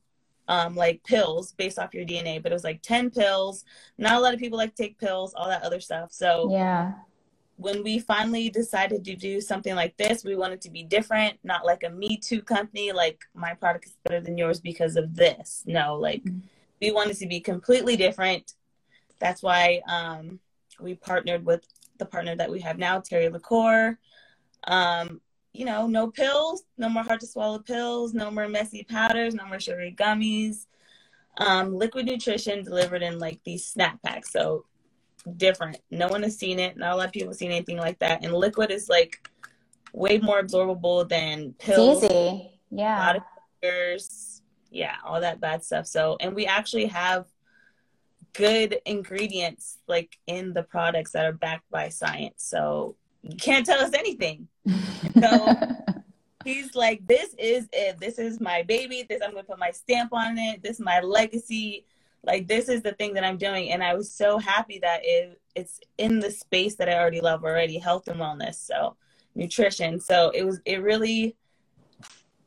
[0.48, 3.64] um, like pills based off your DNA, but it was like 10 pills.
[3.98, 6.12] Not a lot of people like to take pills, all that other stuff.
[6.12, 6.92] So, yeah.
[7.58, 11.64] When we finally decided to do something like this, we wanted to be different, not
[11.64, 15.62] like a Me Too company, like my product is better than yours because of this.
[15.66, 16.40] No, like mm-hmm.
[16.82, 18.52] we wanted to be completely different.
[19.20, 20.38] That's why um,
[20.78, 21.66] we partnered with
[21.98, 23.96] the partner that we have now, Terry LaCore.
[24.66, 25.22] Um,
[25.56, 29.46] you know, no pills, no more hard to swallow pills, no more messy powders, no
[29.46, 30.66] more sugary gummies.
[31.38, 34.32] Um, liquid nutrition delivered in like these snack packs.
[34.32, 34.66] So
[35.36, 35.78] different.
[35.90, 36.76] No one has seen it.
[36.76, 38.24] Not a lot of people have seen anything like that.
[38.24, 39.28] And liquid is like
[39.92, 42.02] way more absorbable than pills.
[42.02, 42.60] It's easy.
[42.70, 42.96] Yeah.
[42.96, 43.22] A lot of.
[44.70, 45.86] Yeah, all that bad stuff.
[45.86, 47.26] So, and we actually have
[48.34, 52.44] good ingredients like in the products that are backed by science.
[52.44, 52.96] So
[53.30, 54.48] you can't tell us anything.
[55.20, 55.56] So
[56.44, 57.98] he's like, This is it.
[57.98, 59.06] This is my baby.
[59.08, 60.62] This I'm gonna put my stamp on it.
[60.62, 61.86] This is my legacy.
[62.22, 63.70] Like this is the thing that I'm doing.
[63.70, 67.44] And I was so happy that it it's in the space that I already love
[67.44, 68.56] already, health and wellness.
[68.56, 68.96] So
[69.34, 70.00] nutrition.
[70.00, 71.36] So it was it really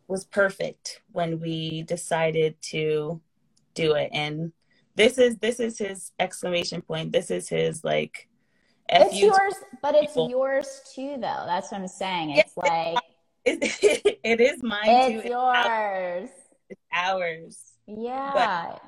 [0.07, 3.21] was perfect when we decided to
[3.75, 4.51] do it and
[4.95, 7.11] this is this is his exclamation point.
[7.11, 8.28] This is his like.
[8.91, 10.30] It's yours, but it's people.
[10.30, 11.43] yours too, though.
[11.45, 12.32] That's what I'm saying.
[12.32, 12.97] It's like
[13.45, 15.30] it, it is mine it's too.
[15.30, 16.30] yours.
[16.69, 17.60] It's ours.
[17.88, 18.32] Yeah.
[18.34, 18.82] But-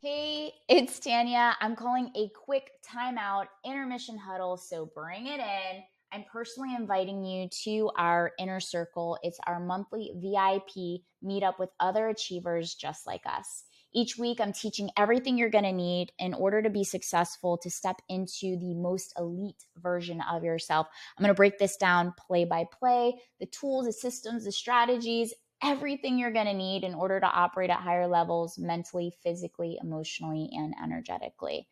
[0.00, 1.56] Hey, it's Tanya.
[1.62, 4.58] I'm calling a quick timeout intermission huddle.
[4.58, 5.82] So bring it in.
[6.12, 9.18] I'm personally inviting you to our inner circle.
[9.22, 13.64] It's our monthly VIP meetup with other achievers just like us.
[13.94, 17.70] Each week, I'm teaching everything you're going to need in order to be successful to
[17.70, 20.88] step into the most elite version of yourself.
[21.16, 25.32] I'm going to break this down play by play the tools, the systems, the strategies,
[25.62, 30.50] everything you're going to need in order to operate at higher levels mentally, physically, emotionally,
[30.52, 31.68] and energetically.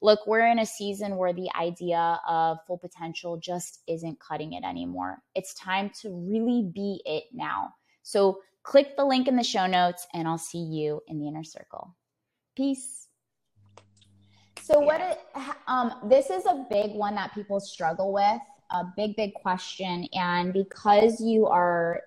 [0.00, 4.64] Look, we're in a season where the idea of full potential just isn't cutting it
[4.64, 5.18] anymore.
[5.34, 7.74] It's time to really be it now.
[8.02, 11.44] So click the link in the show notes and I'll see you in the inner
[11.44, 11.94] circle.
[12.56, 13.08] Peace.
[14.62, 15.20] So what it,
[15.68, 20.08] um, this is a big one that people struggle with, a big, big question.
[20.14, 22.00] And because you are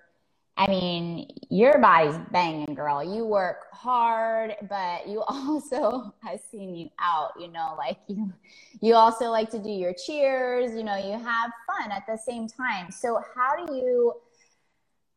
[0.58, 3.04] I mean, your body's banging, girl.
[3.04, 8.32] You work hard, but you also have seen you out, you know, like you
[8.80, 12.48] you also like to do your cheers, you know, you have fun at the same
[12.48, 12.90] time.
[12.90, 14.14] So how do you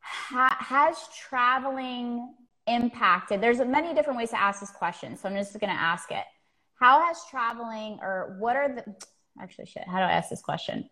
[0.02, 2.34] ha, has traveling
[2.68, 3.42] impacted?
[3.42, 6.26] There's many different ways to ask this question, so I'm just going to ask it.
[6.76, 8.96] How has traveling or what are the
[9.42, 10.90] actually shit, how do I ask this question?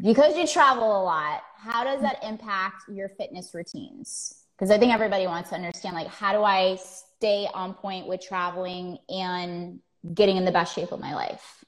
[0.00, 4.42] because you travel a lot, how does that impact your fitness routines?
[4.56, 8.20] Because I think everybody wants to understand like how do I stay on point with
[8.20, 9.80] traveling and
[10.14, 11.64] getting in the best shape of my life?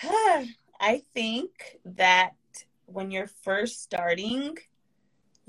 [0.80, 2.34] I think that
[2.86, 4.56] when you're first starting,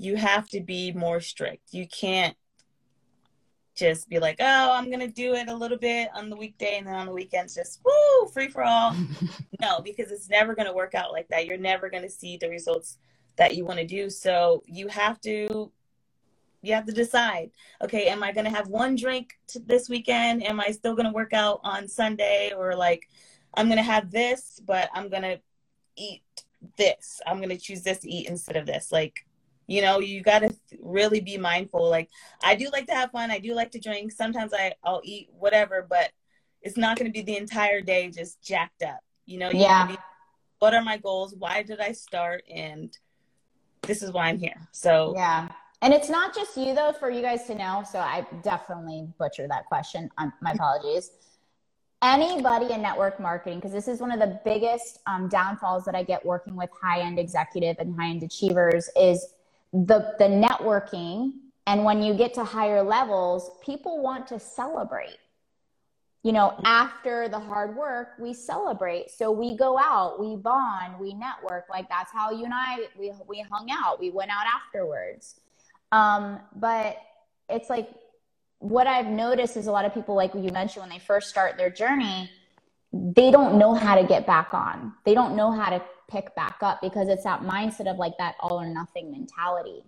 [0.00, 1.74] you have to be more strict.
[1.74, 2.34] You can't
[3.74, 6.86] just be like, oh, I'm gonna do it a little bit on the weekday and
[6.86, 8.96] then on the weekends just woo, free for all.
[9.60, 11.44] no, because it's never gonna work out like that.
[11.44, 12.96] You're never gonna see the results
[13.36, 14.08] that you want to do.
[14.08, 15.70] So you have to
[16.62, 17.50] you have to decide,
[17.82, 20.46] okay, am I gonna have one drink this weekend?
[20.46, 22.54] Am I still gonna work out on Sunday?
[22.56, 23.06] Or like
[23.52, 25.40] I'm gonna have this, but I'm gonna
[25.96, 26.22] eat
[26.78, 27.20] this.
[27.26, 28.90] I'm gonna choose this to eat instead of this.
[28.90, 29.26] Like
[29.70, 30.52] you know you got to
[30.82, 32.10] really be mindful like
[32.42, 35.28] i do like to have fun i do like to drink sometimes i i'll eat
[35.38, 36.10] whatever but
[36.60, 39.86] it's not going to be the entire day just jacked up you know you yeah.
[39.86, 39.96] be,
[40.58, 42.98] what are my goals why did i start and
[43.82, 45.14] this is why i'm here so.
[45.16, 45.48] Yeah
[45.82, 49.50] and it's not just you though for you guys to know so i definitely butchered
[49.50, 51.12] that question um, my apologies.
[52.02, 56.02] Anybody in network marketing because this is one of the biggest um, downfalls that i
[56.02, 59.34] get working with high-end executive and high-end achievers is
[59.72, 61.32] the the networking
[61.66, 65.18] and when you get to higher levels people want to celebrate.
[66.22, 69.10] You know after the hard work we celebrate.
[69.10, 71.66] So we go out we bond we network.
[71.70, 74.00] Like that's how you and i we, we hung out.
[74.00, 75.40] We went out afterwards.
[75.92, 76.98] Um, but
[77.48, 77.90] it's like
[78.58, 81.56] what i've noticed is a lot of people like you mentioned when they first start
[81.56, 82.30] their journey
[82.92, 84.92] they don't know how to get back on.
[85.04, 88.34] They don't know how to pick back up because it's that mindset of like that
[88.40, 89.84] all or nothing mentality.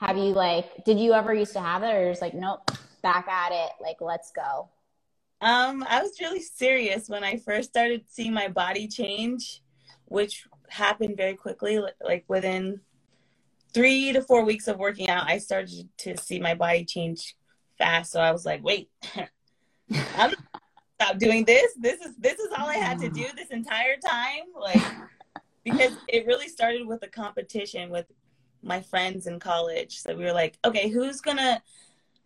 [0.00, 2.70] Have you like, did you ever used to have it or just like, nope,
[3.02, 4.68] back at it, like, let's go?
[5.40, 9.62] Um, I was really serious when I first started seeing my body change,
[10.06, 12.80] which happened very quickly, like within
[13.72, 17.36] three to four weeks of working out, I started to see my body change
[17.76, 18.12] fast.
[18.12, 18.90] So I was like, wait,
[20.16, 20.34] I'm
[21.00, 21.72] stop doing this.
[21.78, 24.44] This is this is all I had to do this entire time.
[24.58, 24.82] Like
[25.70, 28.06] because it really started with a competition with
[28.62, 30.00] my friends in college.
[30.00, 31.62] So we were like, okay, who's gonna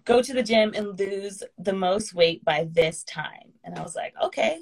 [0.04, 3.52] go to the gym and lose the most weight by this time?
[3.64, 4.60] And I was like, okay,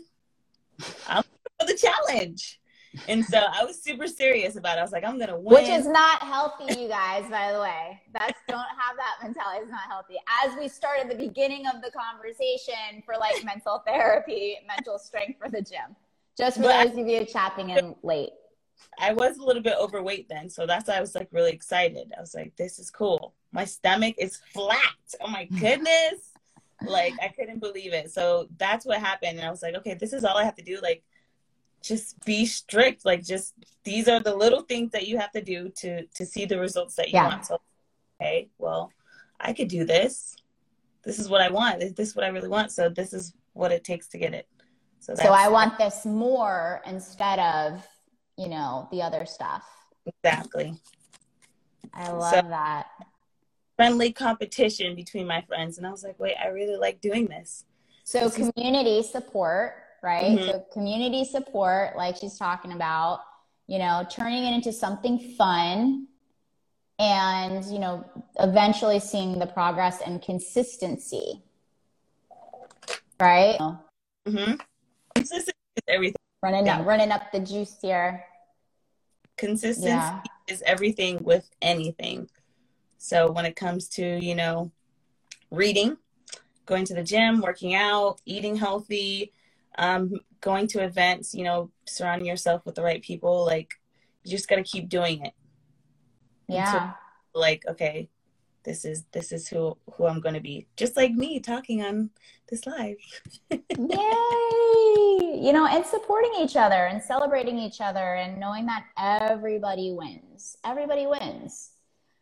[1.07, 1.23] I'm
[1.59, 2.61] for the challenge.
[3.07, 4.81] And so I was super serious about it.
[4.81, 5.55] I was like, I'm gonna win.
[5.55, 8.01] Which is not healthy, you guys, by the way.
[8.13, 9.61] That's don't have that mentality.
[9.63, 10.17] It's not healthy.
[10.45, 15.49] As we started the beginning of the conversation for like mental therapy, mental strength for
[15.49, 15.97] the gym.
[16.37, 18.31] Just for but those of you chapping in late.
[18.99, 22.13] I was a little bit overweight then, so that's why I was like really excited.
[22.17, 23.35] I was like, this is cool.
[23.53, 24.79] My stomach is flat.
[25.21, 26.33] Oh my goodness.
[26.87, 28.11] like I couldn't believe it.
[28.11, 29.39] So that's what happened.
[29.39, 30.79] And I was like, okay, this is all I have to do.
[30.83, 31.03] Like
[31.83, 33.05] just be strict.
[33.05, 33.55] Like just
[33.85, 36.97] these are the little things that you have to do to to see the results
[36.97, 37.29] that you yeah.
[37.29, 37.47] want.
[37.47, 37.61] So
[38.21, 38.93] okay, well,
[39.39, 40.37] I could do this.
[41.03, 41.81] This is what I want.
[41.81, 42.73] This is what I really want.
[42.73, 44.47] So this is what it takes to get it.
[45.01, 47.87] So, so I want this more instead of
[48.41, 49.63] you know, the other stuff.
[50.07, 50.75] Exactly.
[51.93, 52.87] I love so, that.
[53.77, 55.77] Friendly competition between my friends.
[55.77, 57.65] And I was like, wait, I really like doing this.
[58.05, 60.39] So, this community is- support, right?
[60.39, 60.51] Mm-hmm.
[60.51, 63.21] So, community support, like she's talking about,
[63.67, 66.07] you know, turning it into something fun
[66.99, 68.05] and you know
[68.41, 71.43] eventually seeing the progress and consistency
[73.19, 74.53] right mm-hmm.
[75.15, 78.23] consistency is everything running up running up the juice here
[79.41, 80.21] consistency yeah.
[80.47, 82.29] is everything with anything.
[82.99, 84.71] So when it comes to you know
[85.51, 85.97] reading
[86.67, 89.33] going to the gym working out eating healthy
[89.79, 93.71] um, going to events you know surrounding yourself with the right people like
[94.23, 95.33] you just got to keep doing it.
[96.47, 96.93] Yeah.
[97.35, 98.09] like okay
[98.65, 100.67] this is this is who who i'm going to be.
[100.77, 102.11] Just like me talking on
[102.51, 102.97] this live.
[103.51, 109.93] Yay you know and supporting each other and celebrating each other and knowing that everybody
[109.93, 110.57] wins.
[110.65, 111.73] Everybody wins.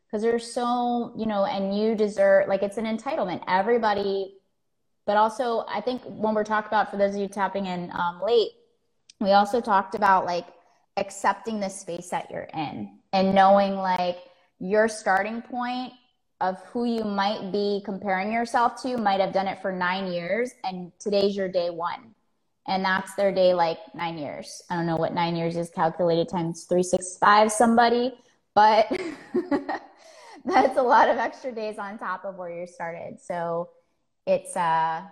[0.06, 3.42] Because there's so you know and you deserve like it's an entitlement.
[3.48, 4.38] Everybody
[5.08, 8.20] but also i think when we're talking about for those of you tapping in um,
[8.22, 8.50] late
[9.20, 10.46] we also talked about like
[10.96, 14.18] accepting the space that you're in and knowing like
[14.60, 15.92] your starting point
[16.40, 20.52] of who you might be comparing yourself to might have done it for nine years
[20.62, 22.14] and today's your day one
[22.68, 24.62] and that's their day like nine years.
[24.70, 28.14] I don't know what nine years is calculated times 365 somebody
[28.54, 28.88] but
[30.44, 33.18] that's a lot of extra days on top of where you started.
[33.20, 33.70] So
[34.26, 35.02] it's uh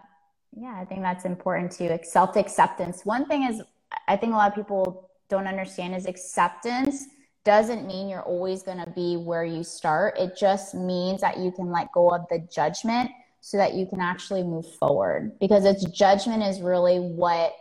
[0.59, 1.99] yeah i think that's important too.
[2.03, 3.63] Self acceptance one thing is
[4.09, 7.07] i think a lot of people don't understand is acceptance
[7.45, 10.19] doesn't mean you're always going to be where you start.
[10.19, 13.09] It just means that you can let go of the judgment
[13.47, 17.55] so that you can actually move forward because it's judgment is really what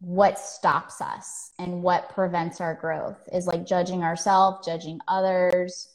[0.00, 5.88] what stops us and what prevents our growth is like judging ourselves, judging others.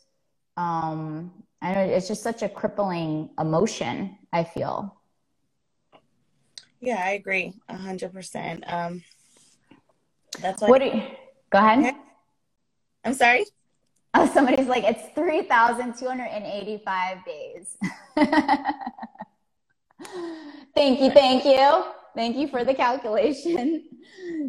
[0.55, 1.31] Um,
[1.63, 4.95] I know it's just such a crippling emotion, I feel.
[6.79, 8.71] Yeah, I agree a hundred percent.
[8.71, 9.03] Um,
[10.41, 11.01] that's what do you,
[11.49, 11.95] go ahead.
[13.03, 13.45] I'm sorry?
[14.17, 17.77] Oh, somebody's like, it's 3,285 days.
[20.73, 21.11] thank you.
[21.11, 21.83] Thank you.
[22.15, 23.83] Thank you for the calculation.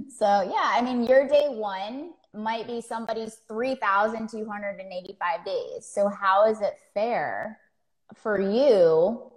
[0.08, 5.86] So, yeah, I mean, your day one might be somebody's 3,285 days.
[5.86, 7.58] So, how is it fair
[8.14, 9.30] for you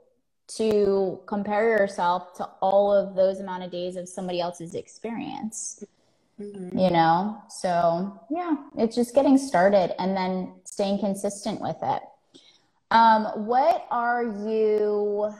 [0.56, 5.84] to compare yourself to all of those amount of days of somebody else's experience?
[6.42, 6.78] Mm-hmm.
[6.78, 12.02] You know, so yeah, it's just getting started and then staying consistent with it.
[12.90, 15.34] Um, what are you?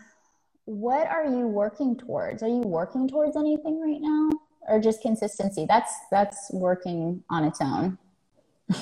[0.66, 2.44] What are you working towards?
[2.44, 4.30] Are you working towards anything right now,
[4.68, 5.66] or just consistency?
[5.68, 7.98] That's that's working on its own.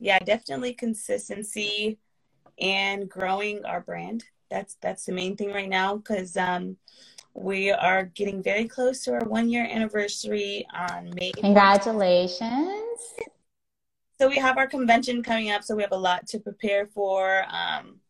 [0.00, 1.98] yeah, definitely consistency
[2.58, 4.24] and growing our brand.
[4.50, 6.76] That's that's the main thing right now because um,
[7.34, 11.32] we are getting very close to our one year anniversary on May.
[11.32, 12.98] Congratulations.
[14.20, 17.44] So we have our convention coming up, so we have a lot to prepare for.
[17.48, 18.00] Um,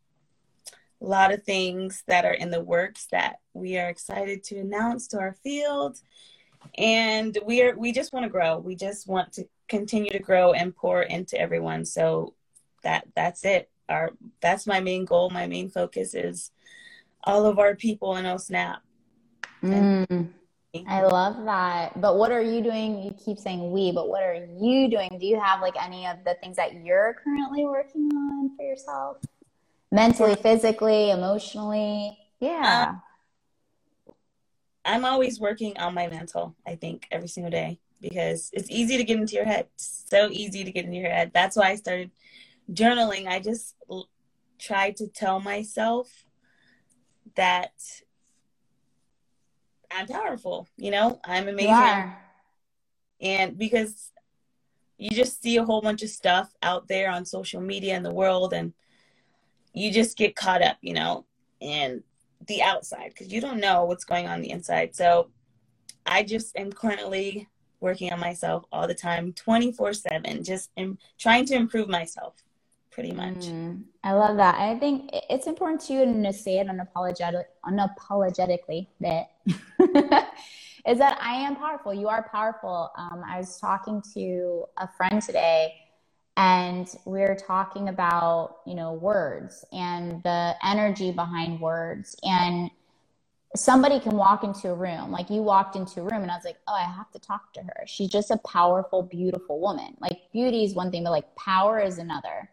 [1.02, 5.06] a lot of things that are in the works that we are excited to announce
[5.08, 5.98] to our field
[6.76, 10.52] and we are we just want to grow we just want to continue to grow
[10.52, 12.34] and pour into everyone so
[12.82, 14.10] that that's it our
[14.40, 16.50] that's my main goal my main focus is
[17.24, 18.78] all of our people in OSNAP
[19.62, 20.28] Mm,
[20.86, 22.00] I love that.
[22.00, 23.02] But what are you doing?
[23.02, 25.18] You keep saying we, but what are you doing?
[25.18, 29.18] Do you have like any of the things that you're currently working on for yourself?
[29.92, 32.16] Mentally, physically, emotionally?
[32.38, 32.90] Yeah.
[32.90, 33.02] Um,
[34.84, 39.04] I'm always working on my mental, I think, every single day because it's easy to
[39.04, 39.66] get into your head.
[39.76, 41.32] so easy to get into your head.
[41.34, 42.10] That's why I started
[42.72, 43.26] journaling.
[43.26, 44.08] I just l-
[44.58, 46.24] tried to tell myself
[47.34, 47.72] that
[49.90, 51.68] I'm powerful, you know, I'm amazing.
[53.20, 54.12] And because
[54.98, 58.12] you just see a whole bunch of stuff out there on social media in the
[58.12, 58.72] world and
[59.72, 61.26] you just get caught up, you know,
[61.60, 62.02] in
[62.46, 64.94] the outside because you don't know what's going on the inside.
[64.94, 65.30] So
[66.06, 67.48] I just am currently
[67.80, 72.34] working on myself all the time, 24 7, just am trying to improve myself
[72.90, 73.36] pretty much.
[73.36, 74.56] Mm, I love that.
[74.56, 79.30] I think it's important to you to say it unapologetic, unapologetically that
[80.86, 81.94] is that I am powerful.
[81.94, 82.90] You are powerful.
[82.96, 85.74] Um, I was talking to a friend today
[86.36, 92.70] and we are talking about, you know, words and the energy behind words and
[93.56, 96.44] somebody can walk into a room like you walked into a room and i was
[96.44, 100.20] like oh i have to talk to her she's just a powerful beautiful woman like
[100.32, 102.48] beauty is one thing but like power is another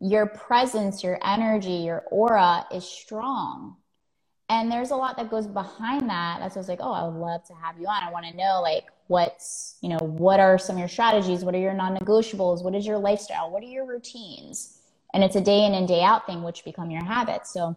[0.00, 3.76] your presence, your energy, your aura is strong.
[4.50, 6.40] and there's a lot that goes behind that.
[6.40, 8.02] That's why I was like, oh, I would love to have you on.
[8.02, 11.44] I want to know like what's, you know, what are some of your strategies?
[11.44, 12.64] What are your non-negotiables?
[12.64, 13.52] What is your lifestyle?
[13.52, 14.78] What are your routines?
[15.14, 17.52] And it's a day in and day out thing, which become your habits.
[17.52, 17.76] So,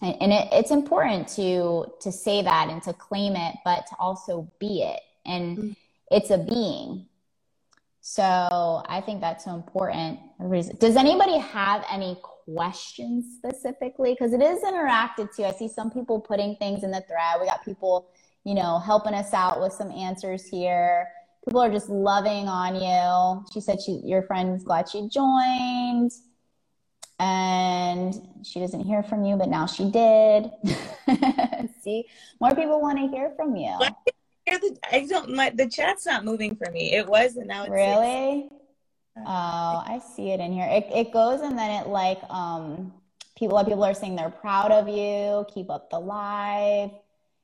[0.00, 3.96] and, and it, it's important to to say that and to claim it, but to
[3.98, 5.00] also be it.
[5.26, 5.70] And mm-hmm.
[6.10, 7.06] it's a being.
[8.00, 10.18] So I think that's so important.
[10.78, 14.16] Does anybody have any questions specifically?
[14.18, 15.44] Because it is interactive too.
[15.44, 17.40] I see some people putting things in the thread.
[17.40, 18.08] We got people,
[18.44, 21.08] you know, helping us out with some answers here.
[21.44, 23.44] People are just loving on you.
[23.52, 26.12] She said she your friend's glad she joined.
[27.18, 30.50] And she doesn't hear from you, but now she did.
[31.82, 32.06] see,
[32.40, 33.78] more people want to hear from you.
[34.48, 36.92] I don't my the chat's not moving for me.
[36.92, 38.48] It was and now it's really.
[39.16, 40.66] Oh, I see it in here.
[40.70, 42.92] It, it goes and then it like um
[43.36, 45.46] people people are saying they're proud of you.
[45.52, 46.90] Keep up the live.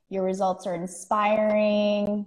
[0.09, 2.27] Your results are inspiring.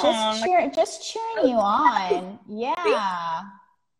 [0.00, 2.38] Just cheer, just cheering you on.
[2.48, 3.42] Yeah.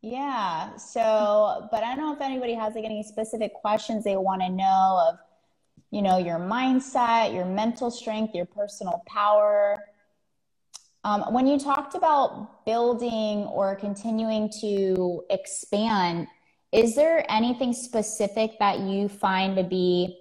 [0.03, 0.77] Yeah.
[0.77, 4.49] So, but I don't know if anybody has like any specific questions they want to
[4.49, 5.19] know of,
[5.91, 9.79] you know, your mindset, your mental strength, your personal power.
[11.05, 16.27] Um, when you talked about building or continuing to expand,
[16.73, 20.19] is there anything specific that you find to be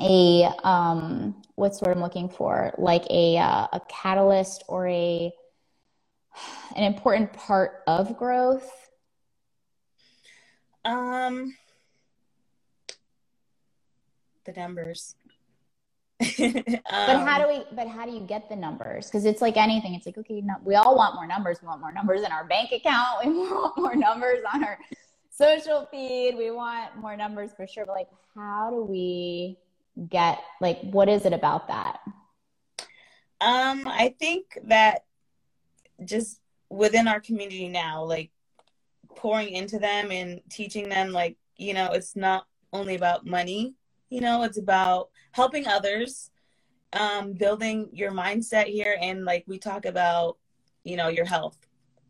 [0.00, 5.32] a um, what's what I'm looking for, like a uh, a catalyst or a
[6.76, 8.70] an important part of growth?
[10.84, 11.54] Um,
[14.44, 15.14] the numbers.
[16.38, 19.56] um, but how do we but how do you get the numbers because it's like
[19.56, 22.30] anything it's like okay no, we all want more numbers we want more numbers in
[22.30, 24.78] our bank account we want more numbers on our
[25.28, 29.58] social feed we want more numbers for sure but like how do we
[30.08, 31.98] get like what is it about that
[33.40, 35.04] um i think that
[36.04, 36.40] just
[36.70, 38.30] within our community now like
[39.16, 43.74] pouring into them and teaching them like you know it's not only about money
[44.14, 46.30] you know it's about helping others
[46.92, 48.96] um, building your mindset here.
[49.00, 50.38] And like we talk about
[50.84, 51.58] you know your health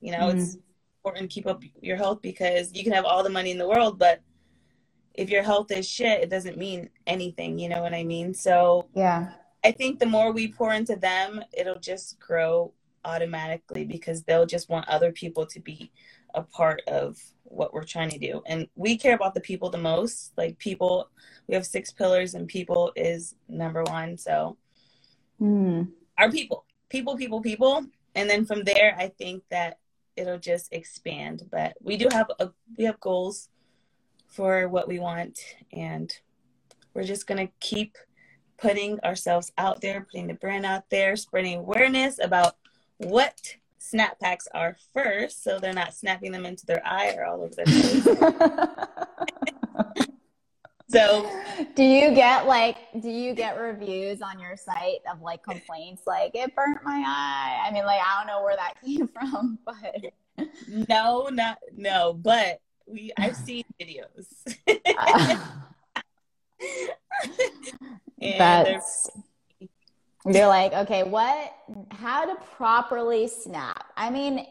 [0.01, 0.39] you know mm-hmm.
[0.39, 0.59] it's
[0.99, 3.69] important to keep up your health because you can have all the money in the
[3.69, 4.21] world but
[5.15, 8.35] if your health is shit it doesn't mean anything you know what i mean?
[8.35, 9.33] So yeah.
[9.63, 12.73] I think the more we pour into them it'll just grow
[13.05, 15.91] automatically because they'll just want other people to be
[16.35, 17.19] a part of
[17.55, 18.43] what we're trying to do.
[18.47, 20.33] And we care about the people the most.
[20.37, 21.11] Like people,
[21.47, 24.19] we have six pillars, and people is number one.
[24.19, 24.57] So
[25.41, 25.89] mm.
[26.19, 29.79] our people, people, people, people, and then from there, I think that
[30.17, 31.43] it'll just expand.
[31.51, 33.49] But we do have a we have goals
[34.29, 35.39] for what we want,
[35.73, 36.13] and
[36.93, 37.97] we're just gonna keep
[38.59, 42.57] putting ourselves out there, putting the brand out there, spreading awareness about
[42.99, 47.43] what snap packs are first, so they're not snapping them into their eye or all
[47.43, 48.05] over their face.
[50.89, 51.31] so,
[51.75, 56.35] do you get like, do you get reviews on your site of like complaints like
[56.35, 57.67] it burnt my eye?
[57.67, 60.13] I mean, like I don't know where that came from, but
[60.89, 64.27] no, not no, but we I've seen videos.
[68.21, 69.11] That's
[70.27, 71.55] you're like, okay, what,
[71.91, 73.87] how to properly snap?
[73.97, 74.47] I mean,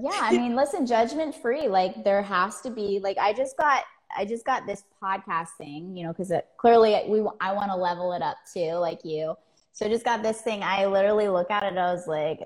[0.00, 1.66] yeah, I mean, listen, judgment free.
[1.66, 3.84] Like, there has to be, like, I just got,
[4.16, 7.76] I just got this podcast thing, you know, because uh, clearly we, I want to
[7.76, 9.34] level it up too, like you.
[9.72, 10.62] So I just got this thing.
[10.62, 11.78] I literally look at it.
[11.78, 12.40] I was like,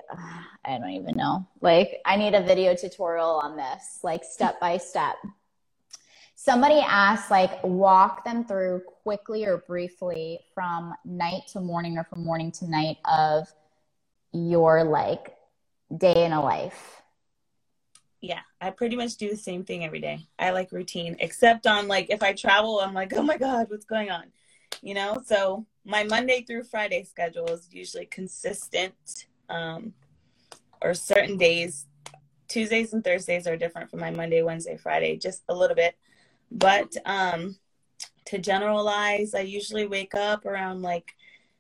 [0.65, 1.47] I don't even know.
[1.61, 5.17] Like, I need a video tutorial on this, like step by step
[6.45, 12.23] somebody asked like walk them through quickly or briefly from night to morning or from
[12.23, 13.51] morning to night of
[14.33, 15.35] your like
[15.97, 17.01] day in a life.
[18.21, 20.27] Yeah i pretty much do the same thing every day.
[20.39, 23.87] I like routine except on like if i travel i'm like oh my god what's
[23.87, 24.25] going on?
[24.83, 29.95] You know so my monday through friday schedule is usually consistent um
[30.83, 31.87] or certain days.
[32.49, 35.97] Tuesdays and thursdays are different from my monday wednesday friday just a little bit
[36.51, 37.57] but um,
[38.27, 41.15] to generalize, I usually wake up around like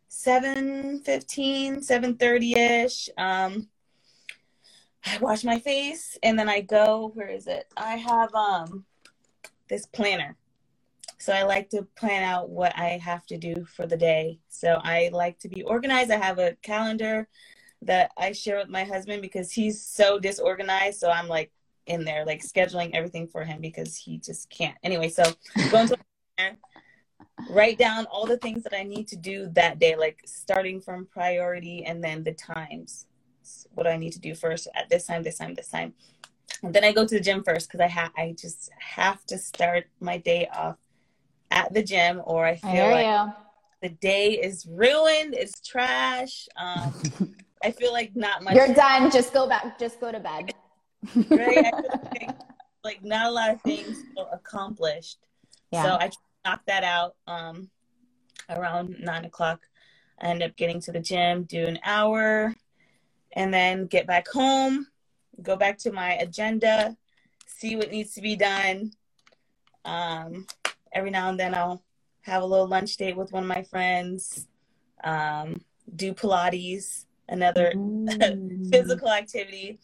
[0.09, 3.09] 7 15, 7 30 ish.
[3.19, 3.69] Um,
[5.05, 7.67] I wash my face and then I go, where is it?
[7.77, 8.85] I have um,
[9.69, 10.37] this planner.
[11.19, 14.39] So I like to plan out what I have to do for the day.
[14.49, 16.11] So I like to be organized.
[16.11, 17.29] I have a calendar
[17.83, 21.01] that I share with my husband because he's so disorganized.
[21.01, 21.51] So I'm like,
[21.87, 24.77] in there, like scheduling everything for him because he just can't.
[24.83, 25.23] Anyway, so
[25.71, 25.97] going to
[27.51, 31.07] write down all the things that I need to do that day, like starting from
[31.07, 33.07] priority and then the times.
[33.75, 35.93] What do I need to do first at this time, this time, this time.
[36.63, 39.37] And then I go to the gym first because I have I just have to
[39.37, 40.77] start my day off
[41.51, 43.89] at the gym or I feel I like you.
[43.89, 46.49] the day is ruined, it's trash.
[46.57, 46.95] Um,
[47.65, 48.55] I feel like not much.
[48.55, 49.11] You're done.
[49.11, 49.79] Just go back.
[49.79, 50.55] Just go to bed.
[51.29, 51.73] Right?
[52.13, 52.31] like,
[52.83, 54.03] like not a lot of things
[54.33, 55.19] accomplished.
[55.71, 55.83] Yeah.
[55.83, 56.11] So I
[56.45, 57.71] knock that out um,
[58.51, 59.61] around nine o'clock.
[60.21, 62.55] I end up getting to the gym, do an hour,
[63.33, 64.87] and then get back home,
[65.43, 66.97] go back to my agenda,
[67.47, 68.93] see what needs to be done.
[69.85, 70.47] Um,
[70.93, 71.83] every now and then I'll
[72.23, 74.47] have a little lunch date with one of my friends,
[75.03, 75.61] um,
[75.95, 78.71] do Pilates, another mm.
[78.71, 79.81] physical activity.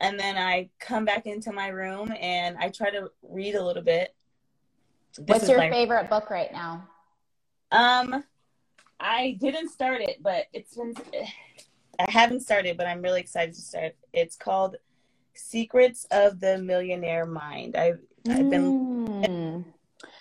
[0.00, 3.82] And then I come back into my room and I try to read a little
[3.82, 4.14] bit.
[5.16, 6.86] This What's your favorite book right now?
[7.72, 8.22] Um,
[9.00, 10.94] I didn't start it, but it's been.
[11.98, 13.94] I haven't started, but I'm really excited to start.
[14.12, 14.76] It's called
[15.32, 17.74] Secrets of the Millionaire Mind.
[17.74, 19.22] I've, I've been.
[19.22, 19.64] Mm.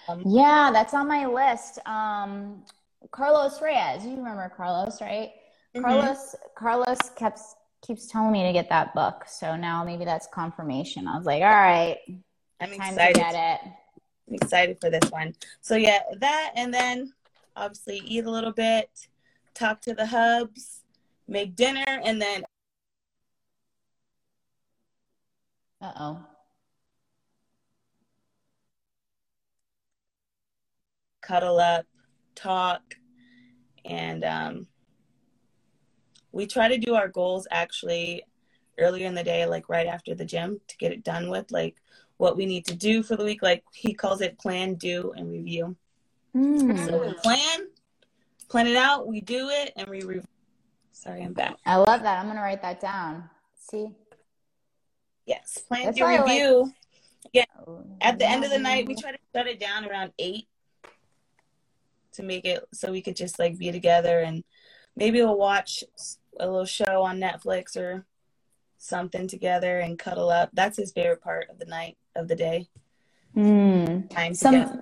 [0.08, 1.80] Um, yeah, that's on my list.
[1.86, 2.64] Um,
[3.12, 4.06] Carlos Reyes.
[4.06, 5.32] You remember Carlos, right?
[5.76, 5.84] Mm-hmm.
[5.84, 6.36] Carlos.
[6.56, 7.42] Carlos kept
[7.86, 9.26] keeps telling me to get that book.
[9.28, 11.08] So now maybe that's confirmation.
[11.08, 11.98] I was like, all right,
[12.60, 13.16] I'm excited.
[13.16, 13.72] to get it.
[14.28, 15.36] I'm excited for this one.
[15.62, 17.14] So yeah, that and then
[17.56, 18.90] obviously eat a little bit,
[19.54, 20.82] talk to the hubs,
[21.28, 22.44] make dinner, and then.
[25.82, 26.26] Uh oh.
[31.22, 31.86] Cuddle up,
[32.36, 32.82] talk,
[33.84, 34.68] and um,
[36.36, 38.22] we try to do our goals actually
[38.78, 41.78] earlier in the day, like right after the gym to get it done with, like
[42.18, 43.42] what we need to do for the week.
[43.42, 45.78] Like he calls it plan, do, and review.
[46.36, 46.86] Mm.
[46.86, 47.68] So we plan,
[48.50, 50.28] plan it out, we do it, and we review.
[50.92, 51.56] Sorry, I'm back.
[51.66, 52.20] I love that.
[52.20, 53.30] I'm going to write that down.
[53.58, 53.88] See?
[55.26, 56.64] Yes, plan, That's do, review.
[56.64, 56.74] Like...
[57.32, 57.46] Yeah.
[58.02, 60.48] At the end of the night, we try to shut it down around eight
[62.14, 64.44] to make it so we could just like be together and
[64.96, 65.84] maybe we'll watch
[66.40, 68.06] a little show on Netflix or
[68.78, 70.50] something together and cuddle up.
[70.54, 72.68] That's his favorite part of the night of the day.
[73.36, 74.10] Mm.
[74.10, 74.82] Time Some,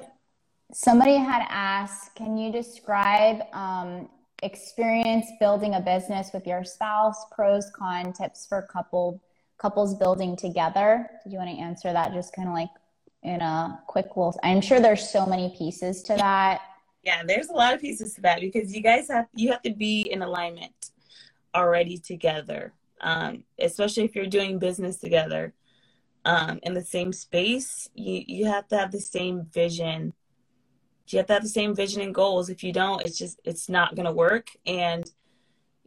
[0.73, 4.09] somebody had asked, can you describe um,
[4.41, 9.21] experience building a business with your spouse, pros, con, tips for couple
[9.57, 11.09] couples building together?
[11.23, 12.69] Do you want to answer that just kind of like
[13.23, 16.61] in a quick little I'm sure there's so many pieces to that.
[17.03, 19.71] Yeah, there's a lot of pieces to that because you guys have you have to
[19.71, 20.91] be in alignment
[21.55, 25.53] already together, um, especially if you're doing business together
[26.25, 27.89] um, in the same space.
[27.93, 30.13] You you have to have the same vision.
[31.07, 32.49] You have to have the same vision and goals.
[32.49, 35.09] If you don't, it's just it's not gonna work, and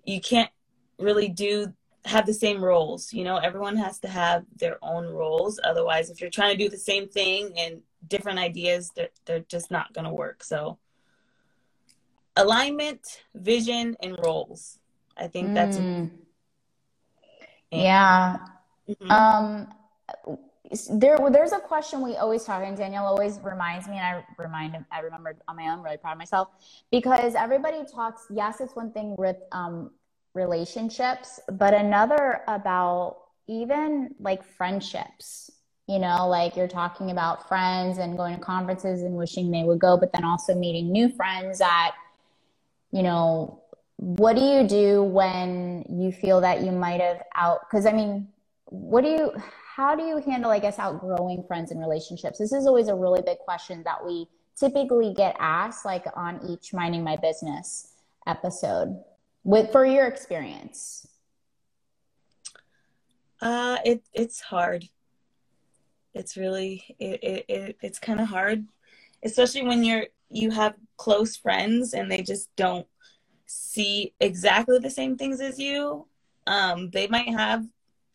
[0.04, 0.50] you can't
[0.98, 1.72] really do
[2.06, 3.12] have the same roles.
[3.12, 5.58] You know, everyone has to have their own roles.
[5.64, 9.70] Otherwise, if you're trying to do the same thing and different ideas, they're, they're just
[9.70, 10.44] not going to work.
[10.44, 10.78] So,
[12.36, 14.78] alignment, vision, and roles.
[15.16, 15.78] I think that's.
[15.78, 16.10] Mm.
[17.70, 18.38] Yeah.
[18.88, 19.10] Mm-hmm.
[19.10, 19.68] Um,
[20.90, 24.84] there, there's a question we always talk, and Danielle always reminds me, and I remind,
[24.90, 26.48] I remember on my own, really proud of myself
[26.90, 28.26] because everybody talks.
[28.30, 29.90] Yes, it's one thing with um,
[30.34, 35.50] relationships, but another about even like friendships.
[35.88, 39.78] You know, like you're talking about friends and going to conferences and wishing they would
[39.78, 41.92] go, but then also meeting new friends at
[42.92, 43.62] you know,
[43.97, 47.61] what do you do when you feel that you might have out?
[47.68, 48.28] Because I mean,
[48.66, 49.32] what do you,
[49.74, 52.38] how do you handle, I guess, outgrowing friends and relationships?
[52.38, 54.28] This is always a really big question that we
[54.59, 57.92] typically get asked, like on each Minding My Business
[58.26, 59.03] episode.
[59.44, 61.07] With for your experience,
[63.40, 64.88] uh, it it's hard.
[66.14, 68.66] It's really it, it, it it's kind of hard,
[69.22, 72.88] especially when you're you have close friends and they just don't
[73.47, 76.07] see exactly the same things as you.
[76.47, 77.64] Um they might have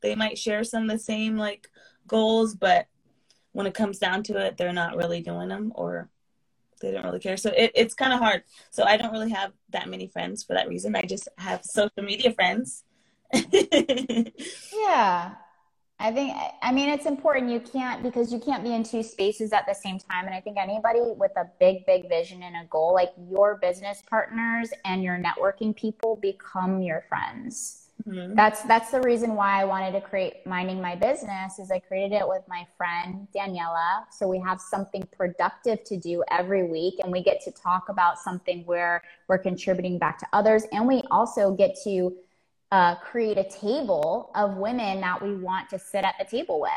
[0.01, 1.69] they might share some of the same like
[2.07, 2.87] goals but
[3.51, 6.09] when it comes down to it they're not really doing them or
[6.81, 7.37] they don't really care.
[7.37, 8.43] So it, it's kind of hard.
[8.71, 10.95] So i don't really have that many friends for that reason.
[10.95, 12.83] I just have social media friends.
[14.73, 15.35] Yeah
[16.01, 17.51] I think, I mean, it's important.
[17.51, 20.25] You can't, because you can't be in two spaces at the same time.
[20.25, 24.01] And I think anybody with a big, big vision and a goal, like your business
[24.09, 27.81] partners and your networking people become your friends.
[28.07, 28.35] Mm-hmm.
[28.35, 32.15] That's that's the reason why I wanted to create minding my business is I created
[32.15, 34.05] it with my friend Daniela.
[34.11, 38.17] So we have something productive to do every week and we get to talk about
[38.17, 42.15] something where we're contributing back to others and we also get to
[42.71, 46.71] uh, create a table of women that we want to sit at the table with.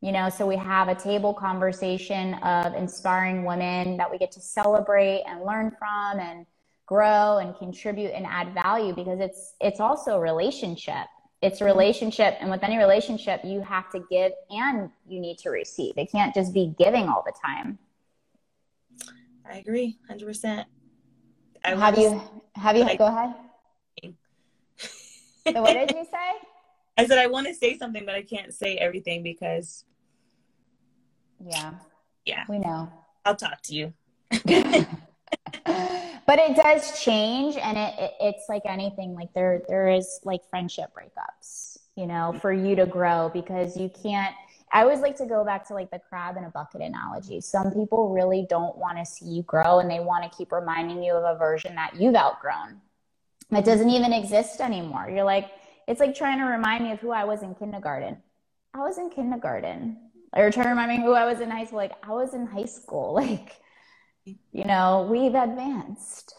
[0.00, 4.40] You know, so we have a table conversation of inspiring women that we get to
[4.40, 6.44] celebrate and learn from and
[6.86, 11.06] grow and contribute and add value because it's it's also a relationship.
[11.40, 15.50] It's a relationship and with any relationship you have to give and you need to
[15.50, 15.94] receive.
[15.96, 17.78] It can't just be giving all the time.
[19.48, 20.64] I agree 100%
[21.64, 22.20] I have you
[22.56, 23.34] have you go ahead
[25.46, 26.32] so what did you say?
[26.98, 29.84] I said i want to say something but i can't say everything because
[31.46, 31.72] yeah.
[32.24, 32.44] Yeah.
[32.48, 32.92] We know.
[33.24, 33.92] I'll talk to you.
[36.24, 40.40] But it does change and it, it, it's like anything like there there is like
[40.48, 42.38] friendship breakups you know mm-hmm.
[42.38, 44.34] for you to grow because you can't
[44.72, 47.40] i always like to go back to like the crab in a bucket analogy.
[47.40, 51.02] Some people really don't want to see you grow and they want to keep reminding
[51.02, 52.80] you of a version that you've outgrown
[53.52, 55.50] that doesn't even exist anymore you're like
[55.86, 58.16] it's like trying to remind me of who i was in kindergarten
[58.74, 59.96] i was in kindergarten
[60.34, 62.46] or trying to remind me who i was in high school like i was in
[62.46, 63.62] high school like
[64.24, 66.34] you know, we've advanced.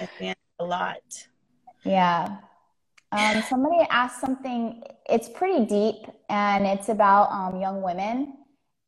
[0.00, 1.02] advanced a lot.
[1.84, 2.36] Yeah.
[3.12, 8.38] Um, somebody asked something, it's pretty deep and it's about um, young women.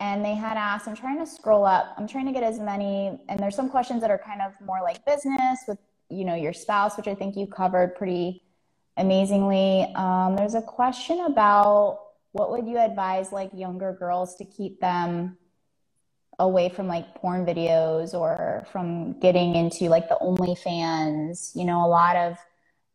[0.01, 3.18] And they had asked, I'm trying to scroll up, I'm trying to get as many,
[3.31, 5.79] and there's some questions that are kind of more like business with,
[6.09, 8.43] you know, your spouse, which I think you covered pretty
[8.97, 9.93] amazingly.
[9.95, 12.01] Um, there's a question about
[12.33, 15.37] what would you advise like younger girls to keep them
[16.39, 21.55] away from like porn videos or from getting into like the OnlyFans.
[21.55, 22.37] You know, a lot of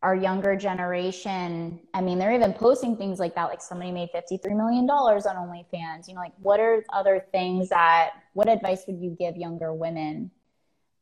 [0.02, 4.56] our younger generation, I mean, they're even posting things like that, like somebody made $53
[4.56, 6.08] million on OnlyFans.
[6.08, 10.30] You know, like what are other things that, what advice would you give younger women?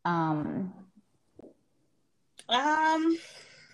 [0.05, 0.73] Um,
[2.51, 3.16] um,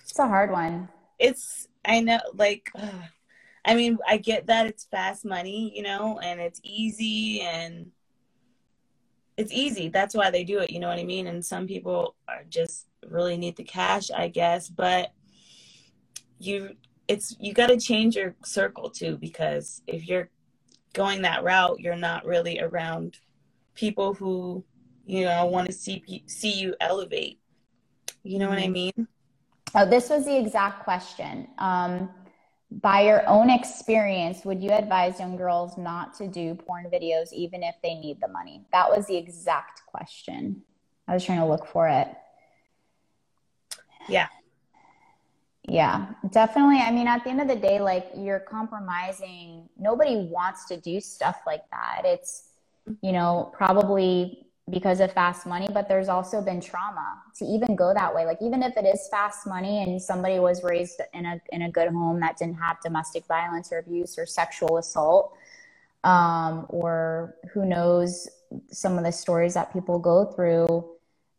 [0.03, 0.89] it's a hard one.
[1.19, 2.89] It's, I know, like, uh,
[3.65, 7.91] I mean, I get that it's fast money, you know, and it's easy and
[9.37, 9.89] it's easy.
[9.89, 10.71] That's why they do it.
[10.71, 11.27] You know what I mean?
[11.27, 14.69] And some people are just really need the cash, I guess.
[14.69, 15.13] But
[16.39, 16.77] you,
[17.09, 20.31] it's you got to change your circle too because if you're
[20.93, 23.19] going that route, you're not really around
[23.75, 24.65] people who
[25.05, 27.41] you know want to see see you elevate.
[28.27, 28.73] You know what I mm-hmm.
[28.73, 29.09] mean?
[29.75, 31.49] Oh, this was the exact question.
[31.59, 32.11] Um,
[32.71, 37.63] by your own experience, would you advise young girls not to do porn videos even
[37.63, 38.65] if they need the money?
[38.73, 40.63] That was the exact question.
[41.07, 42.09] I was trying to look for it.
[44.09, 44.27] Yeah.
[45.69, 46.79] Yeah, definitely.
[46.79, 49.69] I mean, at the end of the day, like you're compromising.
[49.77, 52.03] Nobody wants to do stuff like that.
[52.05, 52.51] It's,
[53.03, 57.95] you know, probably because of fast money, but there's also been trauma to even go
[57.95, 58.27] that way.
[58.27, 61.71] Like even if it is fast money and somebody was raised in a in a
[61.71, 65.37] good home that didn't have domestic violence or abuse or sexual assault,
[66.03, 68.29] um, or who knows
[68.71, 70.85] some of the stories that people go through,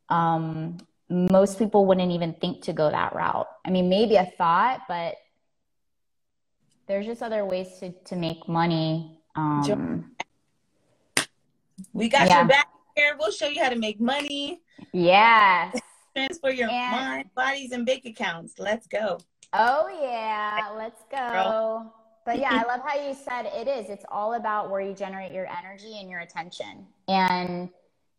[0.07, 0.77] um,
[1.09, 3.47] most people wouldn't even think to go that route.
[3.65, 5.15] I mean, maybe a thought, but
[6.87, 9.19] there's just other ways to to make money.
[9.35, 10.11] Um,
[11.91, 12.39] we got yeah.
[12.39, 12.67] your back
[12.97, 13.15] here.
[13.19, 14.61] We'll show you how to make money.
[14.91, 15.71] Yeah.
[16.15, 18.55] Transfer your and, mind, bodies, and bank accounts.
[18.57, 19.19] Let's go.
[19.53, 21.17] Oh yeah, let's go.
[21.17, 21.93] Girl.
[22.25, 23.89] But yeah, I love how you said it is.
[23.89, 26.85] It's all about where you generate your energy and your attention.
[27.07, 27.69] And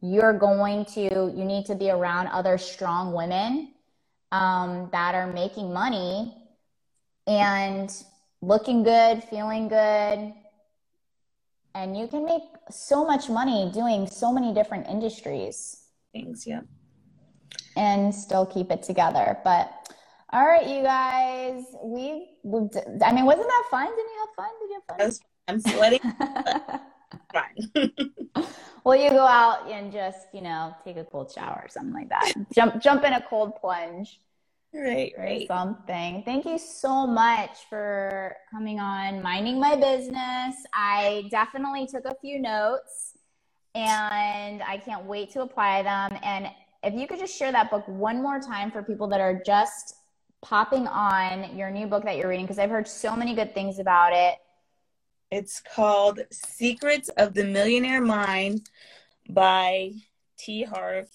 [0.00, 1.00] you're going to,
[1.36, 3.74] you need to be around other strong women
[4.32, 6.34] um, that are making money
[7.26, 7.92] and
[8.40, 10.32] looking good, feeling good,
[11.74, 15.84] and you can make so much money doing so many different industries.
[16.12, 16.60] Things yeah.
[17.76, 19.38] And still keep it together.
[19.44, 19.72] But
[20.30, 22.28] all right you guys we
[23.02, 23.86] i mean wasn't that fun?
[23.86, 24.50] Didn't you have fun?
[24.60, 25.12] Did you have fun?
[25.48, 26.00] I'm sweating
[27.32, 28.44] fine.
[28.84, 32.08] Well you go out and just you know take a cold shower or something like
[32.08, 32.32] that.
[32.54, 34.20] Jump jump in a cold plunge
[34.74, 35.46] Right, right.
[35.48, 36.22] Something.
[36.24, 40.56] Thank you so much for coming on Minding My Business.
[40.74, 43.16] I definitely took a few notes
[43.74, 46.18] and I can't wait to apply them.
[46.22, 46.48] And
[46.82, 49.94] if you could just share that book one more time for people that are just
[50.42, 53.78] popping on your new book that you're reading, because I've heard so many good things
[53.78, 54.36] about it.
[55.30, 58.68] It's called Secrets of the Millionaire Mind
[59.28, 59.92] by
[60.38, 60.62] T.
[60.62, 61.08] Harv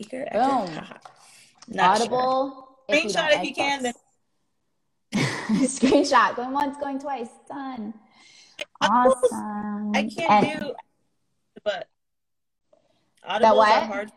[0.00, 0.32] Eker.
[0.32, 1.78] Boom.
[1.78, 2.68] Audible.
[2.90, 2.98] Sure.
[2.98, 3.82] Screenshot if you, if you can.
[3.82, 3.94] Then-
[5.66, 6.36] Screenshot.
[6.36, 7.28] Going once, going twice.
[7.48, 7.94] Done.
[8.80, 9.92] Awesome.
[9.94, 10.74] I can't and, do,
[11.64, 11.88] but
[13.28, 13.82] audibles what?
[13.82, 14.10] are hard.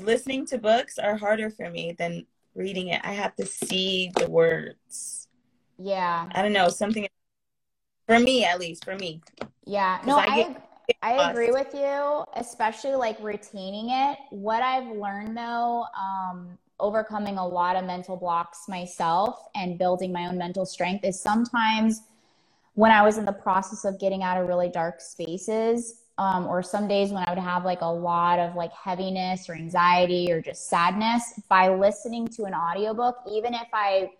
[0.00, 3.00] Listening to books are harder for me than reading it.
[3.04, 5.28] I have to see the words.
[5.78, 6.28] Yeah.
[6.32, 7.06] I don't know something.
[8.06, 9.22] For me, at least for me.
[9.64, 10.00] Yeah.
[10.04, 10.24] No, I.
[10.24, 10.56] I
[11.02, 14.18] I agree with you, especially like retaining it.
[14.30, 20.26] What I've learned though, um, overcoming a lot of mental blocks myself and building my
[20.26, 22.02] own mental strength is sometimes
[22.74, 26.62] when I was in the process of getting out of really dark spaces, um, or
[26.62, 30.40] some days when I would have like a lot of like heaviness or anxiety or
[30.40, 34.10] just sadness, by listening to an audiobook, even if I,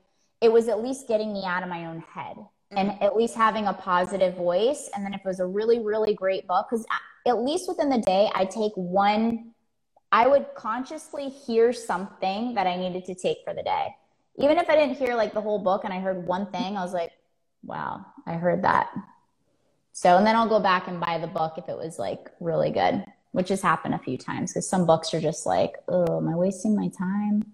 [0.40, 2.36] it was at least getting me out of my own head
[2.70, 3.04] and mm-hmm.
[3.04, 4.90] at least having a positive voice.
[4.94, 6.86] And then if it was a really, really great book, because
[7.26, 9.52] at least within the day, I take one,
[10.12, 13.94] I would consciously hear something that I needed to take for the day.
[14.36, 16.82] Even if I didn't hear like the whole book and I heard one thing, I
[16.82, 17.12] was like,
[17.62, 18.90] wow, I heard that.
[19.92, 22.70] So, and then I'll go back and buy the book if it was like really
[22.70, 26.28] good, which has happened a few times because some books are just like, oh, am
[26.28, 27.52] I wasting my time?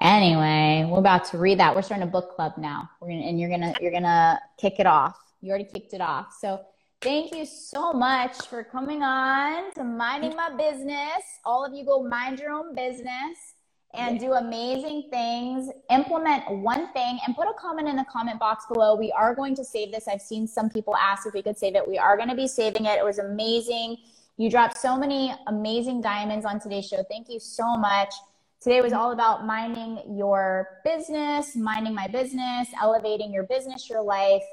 [0.00, 1.74] Anyway, we're about to read that.
[1.74, 2.90] We're starting a book club now.
[3.00, 5.18] We're gonna, and you're gonna you're gonna kick it off.
[5.40, 6.36] You already kicked it off.
[6.40, 6.60] So
[7.00, 11.22] thank you so much for coming on to minding my business.
[11.44, 13.54] All of you go mind your own business
[13.94, 15.70] and do amazing things.
[15.90, 18.94] Implement one thing and put a comment in the comment box below.
[18.94, 20.08] We are going to save this.
[20.08, 21.86] I've seen some people ask if we could save it.
[21.86, 22.98] We are going to be saving it.
[22.98, 23.98] It was amazing.
[24.38, 27.04] You dropped so many amazing diamonds on today's show.
[27.10, 28.14] Thank you so much.
[28.62, 34.44] Today was all about minding your business, minding my business, elevating your business, your life,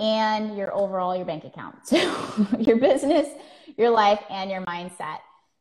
[0.00, 1.76] and your overall your bank account.
[1.84, 3.28] So your business,
[3.76, 5.18] your life, and your mindset.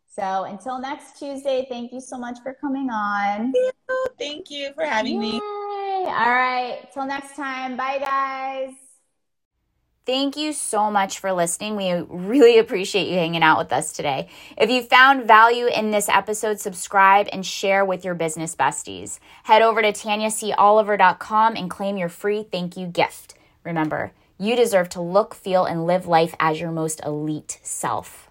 [0.09, 3.53] So until next Tuesday, thank you so much for coming on.
[3.53, 5.29] Thank you, thank you for having Yay.
[5.33, 5.41] me.
[6.05, 6.87] All right.
[6.93, 7.77] Till next time.
[7.77, 8.82] Bye, guys.
[10.05, 11.77] Thank you so much for listening.
[11.77, 14.27] We really appreciate you hanging out with us today.
[14.57, 19.19] If you found value in this episode, subscribe and share with your business besties.
[19.43, 23.35] Head over to tanyacoliver.com and claim your free thank you gift.
[23.63, 28.29] Remember, you deserve to look, feel, and live life as your most elite self.